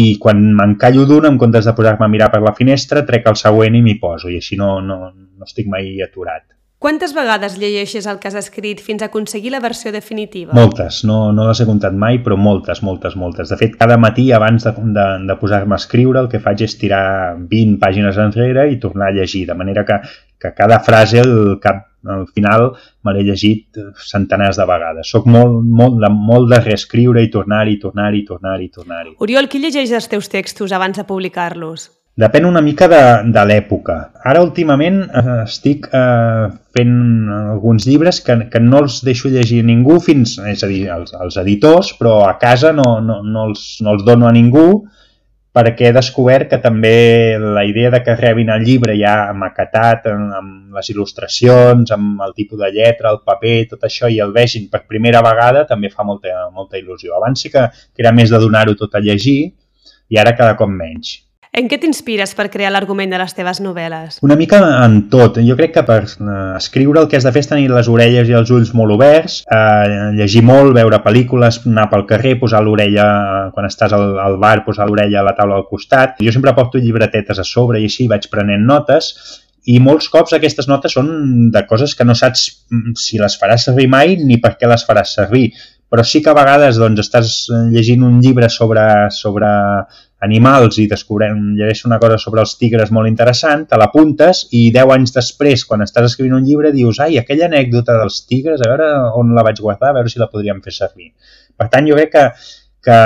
i 0.00 0.14
quan 0.20 0.40
m'encallo 0.56 1.04
d'un 1.08 1.28
en 1.28 1.36
comptes 1.40 1.68
de 1.68 1.76
posar-me 1.76 2.08
a 2.08 2.12
mirar 2.12 2.32
per 2.32 2.40
la 2.44 2.56
finestra 2.56 3.04
trec 3.04 3.28
el 3.28 3.36
següent 3.36 3.76
i 3.76 3.84
m'hi 3.84 3.98
poso 4.00 4.32
i 4.32 4.40
així 4.40 4.56
no, 4.60 4.78
no, 4.80 5.12
no 5.12 5.44
estic 5.44 5.68
mai 5.68 5.92
aturat. 6.04 6.55
Quantes 6.78 7.14
vegades 7.16 7.54
llegeixes 7.56 8.04
el 8.04 8.18
que 8.20 8.28
has 8.28 8.36
escrit 8.36 8.82
fins 8.84 9.00
a 9.00 9.06
aconseguir 9.08 9.48
la 9.54 9.62
versió 9.64 9.90
definitiva? 9.94 10.52
Moltes, 10.56 11.00
no, 11.08 11.32
no 11.32 11.46
les 11.48 11.62
he 11.62 11.66
comptat 11.68 11.96
mai, 11.96 12.18
però 12.24 12.36
moltes, 12.36 12.82
moltes, 12.84 13.16
moltes. 13.16 13.48
De 13.48 13.56
fet, 13.56 13.78
cada 13.80 13.96
matí 13.96 14.28
abans 14.36 14.68
de, 14.68 14.74
de, 14.92 15.06
de 15.24 15.36
posar-me 15.40 15.72
a 15.72 15.80
escriure 15.80 16.20
el 16.20 16.28
que 16.28 16.42
faig 16.44 16.66
és 16.68 16.76
tirar 16.76 17.02
20 17.40 17.80
pàgines 17.80 18.20
enrere 18.20 18.68
i 18.68 18.76
tornar 18.82 19.08
a 19.08 19.16
llegir, 19.16 19.46
de 19.48 19.56
manera 19.56 19.86
que, 19.88 20.02
que 20.36 20.52
cada 20.52 20.82
frase 20.84 21.24
al 21.24 21.36
cap 21.64 21.86
al 22.06 22.28
final 22.36 22.68
me 23.02 23.16
l'he 23.16 23.24
llegit 23.26 23.80
centenars 24.06 24.60
de 24.60 24.66
vegades. 24.68 25.08
Soc 25.10 25.26
molt, 25.26 25.62
molt, 25.64 25.96
de, 26.04 26.12
molt 26.12 26.52
de 26.52 26.60
reescriure 26.60 27.24
i 27.24 27.32
tornar-hi, 27.32 27.80
tornar-hi, 27.82 28.22
tornar-hi, 28.28 28.68
tornar-hi. 28.68 29.16
Oriol, 29.24 29.48
qui 29.48 29.64
llegeix 29.64 29.96
els 29.96 30.12
teus 30.12 30.28
textos 30.30 30.76
abans 30.76 31.00
de 31.00 31.08
publicar-los? 31.08 31.88
Depèn 32.16 32.46
una 32.48 32.62
mica 32.64 32.86
de, 32.88 32.98
de 33.28 33.42
l'època. 33.44 33.94
Ara, 34.24 34.40
últimament, 34.40 35.02
eh, 35.04 35.32
estic 35.42 35.84
eh, 35.92 36.46
fent 36.72 36.94
alguns 37.36 37.84
llibres 37.84 38.22
que, 38.24 38.38
que 38.52 38.62
no 38.64 38.80
els 38.80 39.02
deixo 39.04 39.28
llegir 39.28 39.58
a 39.60 39.66
ningú 39.68 39.98
fins, 40.00 40.38
és 40.48 40.64
a 40.64 40.70
dir, 40.70 40.86
als, 40.94 41.12
als 41.12 41.36
editors, 41.42 41.90
però 41.98 42.22
a 42.24 42.38
casa 42.40 42.72
no, 42.72 42.86
no, 43.04 43.18
no, 43.20 43.50
els, 43.50 43.66
no 43.84 43.92
els 43.92 44.06
dono 44.06 44.30
a 44.30 44.32
ningú 44.32 44.70
perquè 45.56 45.88
he 45.88 45.92
descobert 45.96 46.50
que 46.50 46.60
també 46.60 47.36
la 47.40 47.66
idea 47.68 47.90
de 47.92 48.02
que 48.04 48.16
rebin 48.16 48.50
el 48.52 48.64
llibre 48.64 48.96
ja 48.96 49.14
maquetat, 49.36 50.08
amb, 50.12 50.32
amb 50.40 50.80
les 50.80 50.90
il·lustracions, 50.92 51.92
amb 51.96 52.24
el 52.24 52.32
tipus 52.36 52.60
de 52.60 52.72
lletra, 52.72 53.12
el 53.12 53.22
paper, 53.28 53.54
tot 53.74 53.84
això, 53.88 54.08
i 54.12 54.20
el 54.24 54.32
vegin 54.36 54.68
per 54.72 54.82
primera 54.88 55.20
vegada, 55.24 55.64
també 55.68 55.92
fa 55.92 56.04
molta, 56.04 56.48
molta 56.52 56.80
il·lusió. 56.80 57.12
Abans 57.16 57.44
sí 57.44 57.52
que, 57.52 57.68
que 57.92 58.04
era 58.04 58.12
més 58.16 58.32
de 58.32 58.40
donar-ho 58.40 58.76
tot 58.76 58.96
a 58.96 59.04
llegir, 59.04 59.38
i 60.12 60.20
ara 60.20 60.36
cada 60.36 60.56
cop 60.60 60.72
menys. 60.72 61.16
En 61.56 61.70
què 61.72 61.78
t'inspires 61.80 62.34
per 62.36 62.50
crear 62.52 62.68
l'argument 62.68 63.08
de 63.08 63.16
les 63.16 63.32
teves 63.32 63.62
novel·les? 63.64 64.18
Una 64.26 64.36
mica 64.36 64.58
en 64.84 64.98
tot. 65.12 65.38
Jo 65.40 65.54
crec 65.56 65.72
que 65.78 65.84
per 65.88 66.02
eh, 66.04 66.34
escriure 66.58 67.00
el 67.00 67.08
que 67.08 67.16
has 67.16 67.24
de 67.24 67.32
fer 67.32 67.40
és 67.46 67.48
tenir 67.48 67.70
les 67.72 67.88
orelles 67.88 68.28
i 68.28 68.36
els 68.36 68.52
ulls 68.52 68.74
molt 68.76 68.92
oberts, 68.98 69.38
eh, 69.48 70.10
llegir 70.18 70.42
molt, 70.44 70.74
veure 70.76 71.00
pel·lícules, 71.06 71.62
anar 71.64 71.86
pel 71.88 72.04
carrer, 72.10 72.34
posar 72.42 72.60
l'orella, 72.60 73.06
quan 73.56 73.70
estàs 73.70 73.96
al, 73.96 74.04
al 74.20 74.36
bar, 74.42 74.58
posar 74.68 74.84
l'orella 74.90 75.22
a 75.22 75.24
la 75.30 75.32
taula 75.38 75.56
al 75.56 75.64
costat. 75.70 76.20
Jo 76.20 76.36
sempre 76.36 76.52
porto 76.58 76.82
llibretetes 76.82 77.40
a 77.40 77.48
sobre 77.48 77.80
i 77.80 77.88
així 77.88 78.04
vaig 78.12 78.28
prenent 78.28 78.68
notes 78.68 79.14
i 79.66 79.80
molts 79.82 80.06
cops 80.12 80.36
aquestes 80.36 80.68
notes 80.70 80.94
són 80.94 81.08
de 81.54 81.62
coses 81.66 81.96
que 81.98 82.04
no 82.06 82.14
saps 82.14 82.44
mm, 82.70 82.92
si 83.00 83.18
les 83.18 83.34
faràs 83.40 83.64
servir 83.66 83.88
mai 83.90 84.14
ni 84.20 84.38
per 84.42 84.54
què 84.60 84.68
les 84.70 84.84
faràs 84.86 85.16
servir 85.16 85.48
però 85.90 86.02
sí 86.04 86.22
que 86.22 86.32
a 86.32 86.36
vegades 86.36 86.80
doncs, 86.80 87.04
estàs 87.04 87.32
llegint 87.72 88.02
un 88.06 88.18
llibre 88.22 88.48
sobre, 88.50 88.84
sobre 89.14 89.48
animals 90.26 90.80
i 90.82 90.86
descobrem, 90.90 91.38
llegeix 91.58 91.84
una 91.86 91.98
cosa 92.02 92.18
sobre 92.18 92.42
els 92.42 92.56
tigres 92.58 92.90
molt 92.94 93.08
interessant, 93.10 93.66
te 93.70 93.78
l'apuntes 93.78 94.46
i 94.56 94.66
10 94.74 94.92
anys 94.96 95.14
després, 95.14 95.64
quan 95.68 95.84
estàs 95.84 96.10
escrivint 96.10 96.38
un 96.38 96.46
llibre, 96.46 96.72
dius, 96.74 97.00
ai, 97.04 97.18
aquella 97.20 97.46
anècdota 97.50 97.98
dels 98.00 98.22
tigres, 98.26 98.62
a 98.62 98.70
veure 98.70 98.88
on 99.20 99.34
la 99.36 99.44
vaig 99.46 99.60
guardar, 99.62 99.92
a 99.92 99.98
veure 99.98 100.12
si 100.12 100.22
la 100.22 100.30
podríem 100.32 100.62
fer 100.64 100.74
servir. 100.74 101.12
Per 101.56 101.68
tant, 101.72 101.88
jo 101.88 101.98
crec 101.98 102.14
que, 102.14 102.24
que 102.88 103.00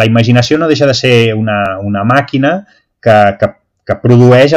la 0.00 0.08
imaginació 0.08 0.58
no 0.58 0.68
deixa 0.70 0.88
de 0.90 0.96
ser 0.98 1.14
una, 1.34 1.60
una 1.84 2.04
màquina 2.04 2.58
que, 3.02 3.16
que, 3.40 3.52
que 3.86 4.00
produeix 4.02 4.56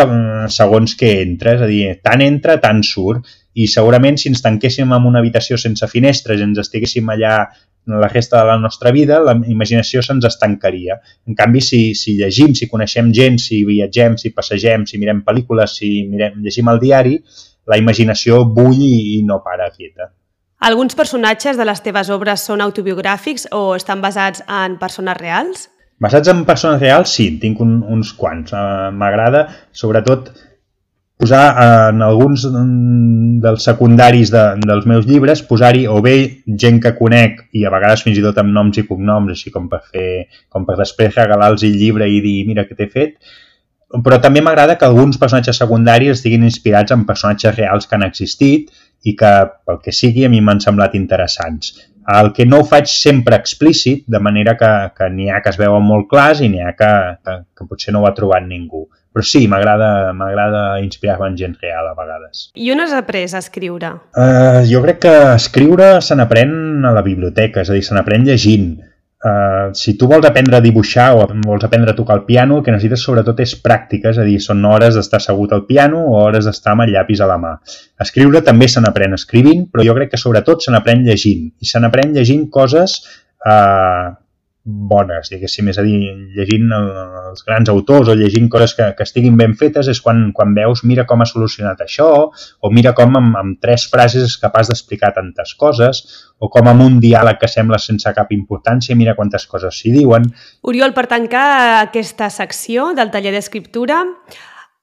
segons 0.49 0.97
què 0.99 1.13
entra, 1.21 1.53
és 1.55 1.63
a 1.63 1.69
dir, 1.69 1.83
tant 2.03 2.25
entra, 2.25 2.57
tant 2.63 2.81
surt, 2.85 3.29
i 3.53 3.67
segurament 3.67 4.19
si 4.19 4.29
ens 4.29 4.43
tanquéssim 4.45 4.91
en 4.93 5.07
una 5.09 5.19
habitació 5.23 5.57
sense 5.57 5.87
finestres 5.89 6.39
i 6.39 6.45
ens 6.45 6.61
estiguéssim 6.61 7.09
allà 7.09 7.33
la 7.89 8.07
resta 8.07 8.37
de 8.37 8.45
la 8.45 8.57
nostra 8.59 8.91
vida, 8.91 9.19
la 9.19 9.33
imaginació 9.49 10.03
se'ns 10.05 10.27
estancaria. 10.27 10.99
En 11.25 11.35
canvi, 11.35 11.61
si, 11.61 11.79
si 11.95 12.15
llegim, 12.19 12.53
si 12.53 12.67
coneixem 12.69 13.09
gent, 13.15 13.39
si 13.41 13.63
viatgem, 13.65 14.17
si 14.21 14.29
passegem, 14.35 14.85
si 14.85 14.99
mirem 15.01 15.23
pel·lícules, 15.25 15.79
si 15.79 16.03
mirem, 16.09 16.37
llegim 16.43 16.69
el 16.69 16.81
diari, 16.83 17.17
la 17.69 17.79
imaginació 17.81 18.43
bull 18.45 18.77
i, 18.77 19.17
i 19.17 19.23
no 19.25 19.41
para 19.45 19.71
quieta. 19.73 20.11
Alguns 20.59 20.95
personatges 20.95 21.57
de 21.57 21.65
les 21.65 21.81
teves 21.81 22.09
obres 22.11 22.43
són 22.45 22.61
autobiogràfics 22.61 23.47
o 23.55 23.75
estan 23.77 24.01
basats 24.03 24.43
en 24.43 24.75
persones 24.81 25.17
reals? 25.17 25.69
Basats 26.03 26.31
en 26.31 26.43
persones 26.47 26.81
reals, 26.81 27.13
sí, 27.15 27.31
tinc 27.39 27.59
un, 27.63 27.79
uns 27.87 28.11
quants. 28.15 28.51
Uh, 28.51 28.89
M'agrada, 28.95 29.45
sobretot, 29.71 30.29
posar 31.19 31.43
en 31.91 32.01
alguns 32.01 32.45
dels 33.43 33.65
secundaris 33.67 34.31
de, 34.31 34.43
dels 34.63 34.85
meus 34.87 35.07
llibres, 35.07 35.41
posar-hi 35.43 35.83
o 35.91 35.99
bé 36.03 36.15
gent 36.63 36.79
que 36.79 36.93
conec 36.95 37.41
i 37.51 37.65
a 37.67 37.73
vegades 37.73 38.05
fins 38.05 38.21
i 38.21 38.23
tot 38.23 38.39
amb 38.39 38.53
noms 38.55 38.79
i 38.79 38.85
cognoms, 38.87 39.33
així 39.35 39.51
com 39.51 39.67
per 39.71 39.81
fer, 39.83 40.29
com 40.47 40.67
per 40.67 40.77
després 40.79 41.17
regalar-los 41.17 41.65
el 41.67 41.75
llibre 41.75 42.07
i 42.07 42.21
dir 42.23 42.37
mira 42.47 42.63
què 42.69 42.77
t'he 42.77 42.87
fet, 42.93 43.17
però 44.05 44.19
també 44.23 44.41
m'agrada 44.45 44.77
que 44.77 44.87
alguns 44.87 45.17
personatges 45.19 45.59
secundaris 45.59 46.19
estiguin 46.19 46.45
inspirats 46.47 46.95
en 46.95 47.03
personatges 47.09 47.57
reals 47.57 47.89
que 47.89 47.97
han 47.97 48.05
existit 48.07 48.69
i 49.03 49.15
que, 49.19 49.31
pel 49.65 49.79
que 49.83 49.91
sigui, 49.95 50.23
a 50.23 50.31
mi 50.31 50.39
m'han 50.39 50.61
semblat 50.63 50.95
interessants. 50.95 51.73
El 52.19 52.31
que 52.33 52.45
no 52.45 52.61
ho 52.61 52.67
faig 52.69 52.87
sempre 52.89 53.37
explícit, 53.37 54.05
de 54.07 54.21
manera 54.23 54.55
que, 54.57 54.71
que 54.95 55.09
n'hi 55.13 55.29
ha 55.29 55.41
que 55.43 55.51
es 55.51 55.59
veuen 55.59 55.83
molt 55.85 56.07
clars 56.09 56.39
i 56.41 56.49
n'hi 56.49 56.63
ha 56.63 56.73
que, 56.77 56.91
que, 57.25 57.35
que 57.57 57.67
potser 57.69 57.93
no 57.93 58.03
ho 58.03 58.07
ha 58.09 58.15
trobat 58.17 58.47
ningú. 58.47 58.87
Però 59.13 59.25
sí, 59.25 59.47
m'agrada 59.49 60.79
inspirar-me 60.83 61.31
en 61.31 61.37
gent 61.37 61.55
real 61.63 61.87
a 61.89 61.95
vegades. 61.97 62.49
I 62.55 62.69
on 62.75 62.83
has 62.83 62.93
après 62.93 63.33
a 63.33 63.41
escriure? 63.41 63.95
Uh, 64.13 64.61
jo 64.69 64.83
crec 64.85 65.01
que 65.07 65.15
escriure 65.33 65.95
se 66.05 66.17
n'aprèn 66.17 66.85
a 66.85 66.93
la 66.93 67.05
biblioteca, 67.05 67.63
és 67.65 67.71
a 67.71 67.77
dir, 67.77 67.83
se 67.85 67.97
n'aprèn 67.97 68.27
llegint. 68.27 68.77
Uh, 69.19 69.73
si 69.75 69.97
tu 69.99 70.07
vols 70.07 70.23
aprendre 70.23 70.55
a 70.55 70.63
dibuixar 70.63 71.09
o 71.17 71.25
vols 71.43 71.65
aprendre 71.67 71.91
a 71.91 71.97
tocar 71.97 72.15
el 72.19 72.23
piano, 72.29 72.59
el 72.59 72.63
que 72.63 72.71
necessites 72.71 73.01
sobretot 73.03 73.41
és 73.43 73.57
pràctica, 73.59 74.13
és 74.13 74.21
a 74.21 74.27
dir, 74.27 74.37
són 74.39 74.63
hores 74.63 74.95
d'estar 74.95 75.19
assegut 75.19 75.51
al 75.57 75.65
piano 75.67 76.05
o 76.05 76.21
hores 76.21 76.45
d'estar 76.47 76.77
amb 76.77 76.85
el 76.85 76.93
llapis 76.93 77.25
a 77.25 77.27
la 77.27 77.35
mà. 77.41 77.57
Escriure 78.05 78.45
també 78.45 78.69
se 78.71 78.79
n'aprèn 78.85 79.17
escrivint, 79.17 79.65
però 79.73 79.83
jo 79.89 79.97
crec 79.97 80.13
que 80.13 80.21
sobretot 80.21 80.63
se 80.63 80.71
n'aprèn 80.71 81.03
llegint. 81.09 81.49
I 81.59 81.67
se 81.67 81.81
n'aprèn 81.81 82.13
llegint 82.15 82.47
coses 82.53 83.01
uh, 83.43 84.13
bones, 84.63 85.29
diguéssim, 85.31 85.69
és 85.71 85.77
a 85.79 85.83
dir, 85.85 85.95
llegint 86.35 86.67
els 86.75 87.45
grans 87.47 87.71
autors 87.71 88.11
o 88.11 88.15
llegint 88.17 88.49
coses 88.51 88.75
que, 88.77 88.89
que 88.97 89.05
estiguin 89.07 89.37
ben 89.39 89.55
fetes 89.57 89.87
és 89.91 90.01
quan, 90.03 90.29
quan 90.35 90.53
veus 90.57 90.83
mira 90.83 91.05
com 91.09 91.23
ha 91.23 91.27
solucionat 91.29 91.81
això 91.85 92.09
o 92.29 92.71
mira 92.73 92.93
com 92.97 93.15
amb, 93.17 93.37
amb 93.39 93.57
tres 93.63 93.87
frases 93.89 94.27
és 94.27 94.37
capaç 94.41 94.69
d'explicar 94.69 95.13
tantes 95.15 95.55
coses 95.59 96.03
o 96.39 96.51
com 96.51 96.69
amb 96.69 96.85
un 96.85 96.99
diàleg 97.03 97.39
que 97.39 97.49
sembla 97.51 97.79
sense 97.81 98.13
cap 98.15 98.35
importància 98.35 98.97
mira 98.99 99.15
quantes 99.15 99.47
coses 99.47 99.79
s'hi 99.79 99.95
diuen. 99.95 100.27
Oriol, 100.67 100.93
per 100.93 101.07
tancar 101.11 101.47
aquesta 101.81 102.29
secció 102.29 102.91
del 102.97 103.11
taller 103.15 103.33
d'escriptura, 103.35 104.03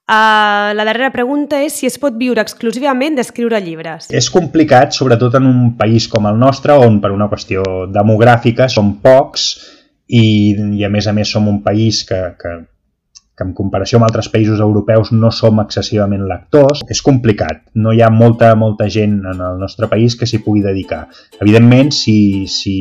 Uh, 0.07 0.71
la 0.71 0.85
darrera 0.87 1.09
pregunta 1.11 1.57
és 1.59 1.75
si 1.75 1.87
es 1.89 1.97
pot 1.99 2.15
viure 2.15 2.39
exclusivament 2.39 3.17
d'escriure 3.17 3.59
llibres. 3.59 4.07
És 4.15 4.29
complicat, 4.31 4.95
sobretot 4.95 5.35
en 5.35 5.49
un 5.49 5.73
país 5.79 6.07
com 6.07 6.29
el 6.29 6.39
nostre, 6.39 6.77
on 6.79 7.01
per 7.03 7.11
una 7.11 7.27
qüestió 7.27 7.65
demogràfica 7.91 8.69
som 8.71 8.93
pocs 9.03 9.49
i, 10.07 10.55
i 10.79 10.87
a 10.87 10.89
més 10.93 11.11
a 11.11 11.15
més 11.17 11.35
som 11.35 11.51
un 11.51 11.59
país 11.65 12.05
que, 12.07 12.21
que 12.39 12.55
que 13.37 13.45
en 13.45 13.53
comparació 13.53 13.99
amb 13.99 14.07
altres 14.07 14.31
països 14.33 14.61
europeus 14.65 15.11
no 15.13 15.29
som 15.29 15.59
excessivament 15.61 16.23
lectors, 16.25 16.81
és 16.89 17.03
complicat. 17.05 17.61
No 17.77 17.93
hi 17.93 18.01
ha 18.01 18.09
molta, 18.09 18.49
molta 18.57 18.87
gent 18.89 19.19
en 19.29 19.43
el 19.45 19.59
nostre 19.61 19.89
país 19.91 20.15
que 20.17 20.25
s'hi 20.25 20.41
pugui 20.41 20.63
dedicar. 20.65 21.03
Evidentment, 21.37 21.93
si, 21.93 22.47
si 22.49 22.73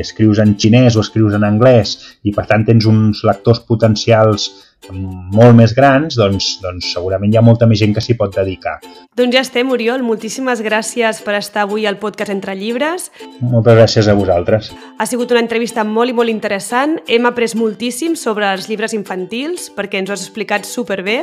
escrius 0.00 0.40
en 0.40 0.56
xinès 0.56 0.96
o 0.96 1.04
escrius 1.04 1.36
en 1.36 1.44
anglès 1.44 1.98
i 2.24 2.32
per 2.32 2.46
tant 2.48 2.64
tens 2.64 2.88
uns 2.88 3.20
lectors 3.28 3.60
potencials 3.68 4.48
molt 4.90 5.56
més 5.56 5.74
grans, 5.76 6.16
doncs, 6.18 6.52
doncs 6.62 6.92
segurament 6.94 7.32
hi 7.32 7.38
ha 7.38 7.44
molta 7.44 7.68
més 7.68 7.80
gent 7.80 7.92
que 7.96 8.02
s'hi 8.04 8.16
pot 8.18 8.32
dedicar. 8.34 8.78
Doncs 9.16 9.36
ja 9.36 9.42
estem, 9.44 9.70
Oriol. 9.74 10.04
Moltíssimes 10.06 10.62
gràcies 10.64 11.20
per 11.24 11.36
estar 11.38 11.66
avui 11.66 11.86
al 11.86 11.98
podcast 12.02 12.32
Entre 12.32 12.54
Llibres. 12.56 13.10
Moltes 13.40 13.76
gràcies 13.78 14.08
a 14.08 14.16
vosaltres. 14.18 14.70
Ha 14.98 15.06
sigut 15.06 15.30
una 15.34 15.42
entrevista 15.44 15.84
molt 15.84 16.14
i 16.14 16.16
molt 16.16 16.32
interessant. 16.32 16.98
Hem 17.08 17.28
après 17.28 17.52
moltíssim 17.56 18.16
sobre 18.16 18.48
els 18.54 18.70
llibres 18.70 18.96
infantils 18.96 19.70
perquè 19.76 20.00
ens 20.00 20.10
ho 20.10 20.16
has 20.16 20.26
explicat 20.26 20.68
superbé. 20.68 21.20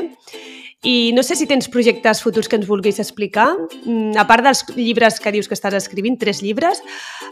I 0.83 1.11
no 1.15 1.23
sé 1.25 1.35
si 1.35 1.47
tens 1.49 1.65
projectes 1.73 2.21
futurs 2.21 2.45
que 2.45 2.57
ens 2.59 2.67
vulguis 2.69 2.99
explicar. 3.01 3.47
Mm, 3.83 4.13
a 4.13 4.27
part 4.29 4.45
dels 4.45 4.61
llibres 4.75 5.17
que 5.19 5.33
dius 5.33 5.49
que 5.49 5.57
estàs 5.57 5.73
escrivint, 5.73 6.19
tres 6.21 6.43
llibres, 6.45 6.83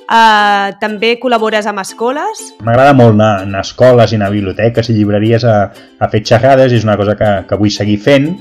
eh, 0.10 0.74
també 0.82 1.14
col·labores 1.22 1.70
amb 1.70 1.84
escoles? 1.84 2.42
M'agrada 2.66 2.98
molt 2.98 3.14
anar, 3.14 3.46
anar 3.46 3.62
a 3.62 3.68
escoles 3.68 4.12
i 4.12 4.18
anar 4.18 4.32
a 4.32 4.36
biblioteques 4.36 4.90
i 4.90 4.98
llibreries 4.98 5.46
a, 5.46 5.60
a 6.00 6.10
fer 6.10 6.24
xerrades 6.26 6.74
és 6.74 6.90
una 6.90 6.98
cosa 6.98 7.14
que, 7.20 7.32
que 7.46 7.62
vull 7.62 7.74
seguir 7.74 8.00
fent 8.02 8.34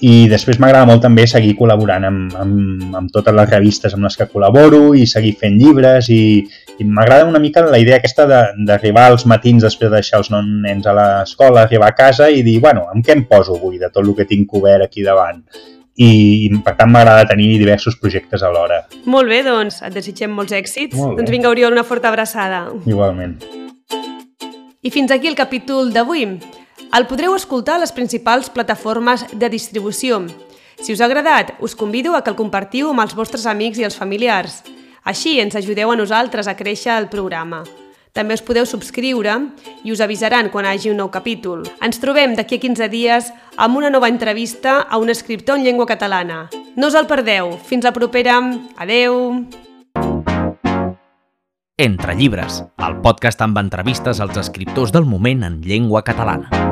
i 0.00 0.28
després 0.30 0.56
m'agrada 0.60 0.88
molt 0.88 1.02
també 1.04 1.26
seguir 1.28 1.52
col·laborant 1.58 2.06
amb, 2.08 2.36
amb, 2.40 2.84
amb 2.96 3.10
totes 3.12 3.34
les 3.36 3.50
revistes 3.50 3.92
amb 3.92 4.06
les 4.06 4.16
que 4.16 4.26
col·laboro 4.32 4.94
i 4.96 5.04
seguir 5.08 5.34
fent 5.40 5.58
llibres 5.60 6.08
i, 6.08 6.40
i 6.80 6.86
m'agrada 6.88 7.26
una 7.28 7.42
mica 7.42 7.66
la 7.68 7.80
idea 7.82 7.98
aquesta 8.00 8.24
d'arribar 8.28 9.10
als 9.10 9.26
matins 9.28 9.66
després 9.66 9.90
de 9.90 9.98
deixar 9.98 10.22
els 10.22 10.30
nens 10.32 10.88
a 10.88 10.94
l'escola, 10.96 11.66
arribar 11.66 11.90
a 11.92 11.98
casa 11.98 12.30
i 12.30 12.40
dir, 12.46 12.56
bueno, 12.64 12.86
amb 12.92 13.04
què 13.04 13.12
em 13.16 13.26
poso 13.28 13.58
avui 13.58 13.76
de 13.78 13.90
tot 13.92 14.06
el 14.06 14.14
que 14.16 14.28
tinc 14.28 14.54
obert 14.56 14.86
aquí 14.86 15.04
davant? 15.04 15.42
I, 16.00 16.08
i 16.46 16.48
per 16.64 16.78
tant 16.78 16.88
m'agrada 16.88 17.26
tenir 17.28 17.58
diversos 17.60 17.98
projectes 18.00 18.40
alhora. 18.46 18.86
Molt 19.04 19.28
bé, 19.28 19.42
doncs 19.44 19.82
et 19.84 19.92
desitgem 19.92 20.32
molts 20.32 20.54
èxits. 20.56 20.96
Molt 20.96 21.20
doncs 21.20 21.34
vinga, 21.34 21.50
Oriol, 21.52 21.76
una 21.76 21.84
forta 21.84 22.08
abraçada. 22.08 22.62
Igualment. 22.88 23.36
I 24.80 24.88
fins 24.94 25.12
aquí 25.12 25.28
el 25.28 25.36
capítol 25.36 25.92
d'avui. 25.92 26.24
El 26.90 27.06
podreu 27.06 27.36
escoltar 27.38 27.76
a 27.78 27.80
les 27.84 27.92
principals 27.94 28.48
plataformes 28.50 29.22
de 29.30 29.48
distribució. 29.48 30.24
Si 30.82 30.90
us 30.90 31.00
ha 31.00 31.06
agradat, 31.06 31.52
us 31.62 31.76
convido 31.78 32.16
a 32.16 32.22
que 32.24 32.32
el 32.32 32.38
compartiu 32.38 32.88
amb 32.90 33.04
els 33.04 33.14
vostres 33.14 33.46
amics 33.46 33.78
i 33.78 33.86
els 33.86 33.94
familiars. 33.94 34.64
Així 35.06 35.38
ens 35.38 35.54
ajudeu 35.54 35.92
a 35.92 35.96
nosaltres 35.96 36.50
a 36.50 36.56
créixer 36.58 36.96
el 36.96 37.06
programa. 37.12 37.62
També 38.10 38.34
us 38.34 38.42
podeu 38.42 38.66
subscriure 38.66 39.36
i 39.86 39.94
us 39.94 40.02
avisaran 40.02 40.50
quan 40.50 40.66
hagi 40.66 40.90
un 40.90 40.98
nou 40.98 41.12
capítol. 41.14 41.62
Ens 41.78 42.02
trobem 42.02 42.34
d'aquí 42.34 42.58
a 42.58 42.64
15 42.66 42.90
dies 42.90 43.30
amb 43.56 43.78
una 43.78 43.90
nova 43.90 44.10
entrevista 44.10 44.80
a 44.82 44.98
un 44.98 45.14
escriptor 45.14 45.60
en 45.60 45.68
llengua 45.68 45.86
catalana. 45.86 46.48
No 46.74 46.90
us 46.90 46.98
el 46.98 47.06
perdeu. 47.06 47.54
Fins 47.70 47.86
la 47.86 47.94
propera. 47.94 48.40
Adeu! 48.82 49.46
Entre 51.80 52.12
llibres, 52.12 52.64
el 52.76 52.98
podcast 53.00 53.40
amb 53.40 53.56
entrevistes 53.62 54.20
als 54.20 54.36
escriptors 54.36 54.92
del 54.92 55.06
moment 55.08 55.46
en 55.46 55.62
llengua 55.62 56.02
catalana. 56.04 56.69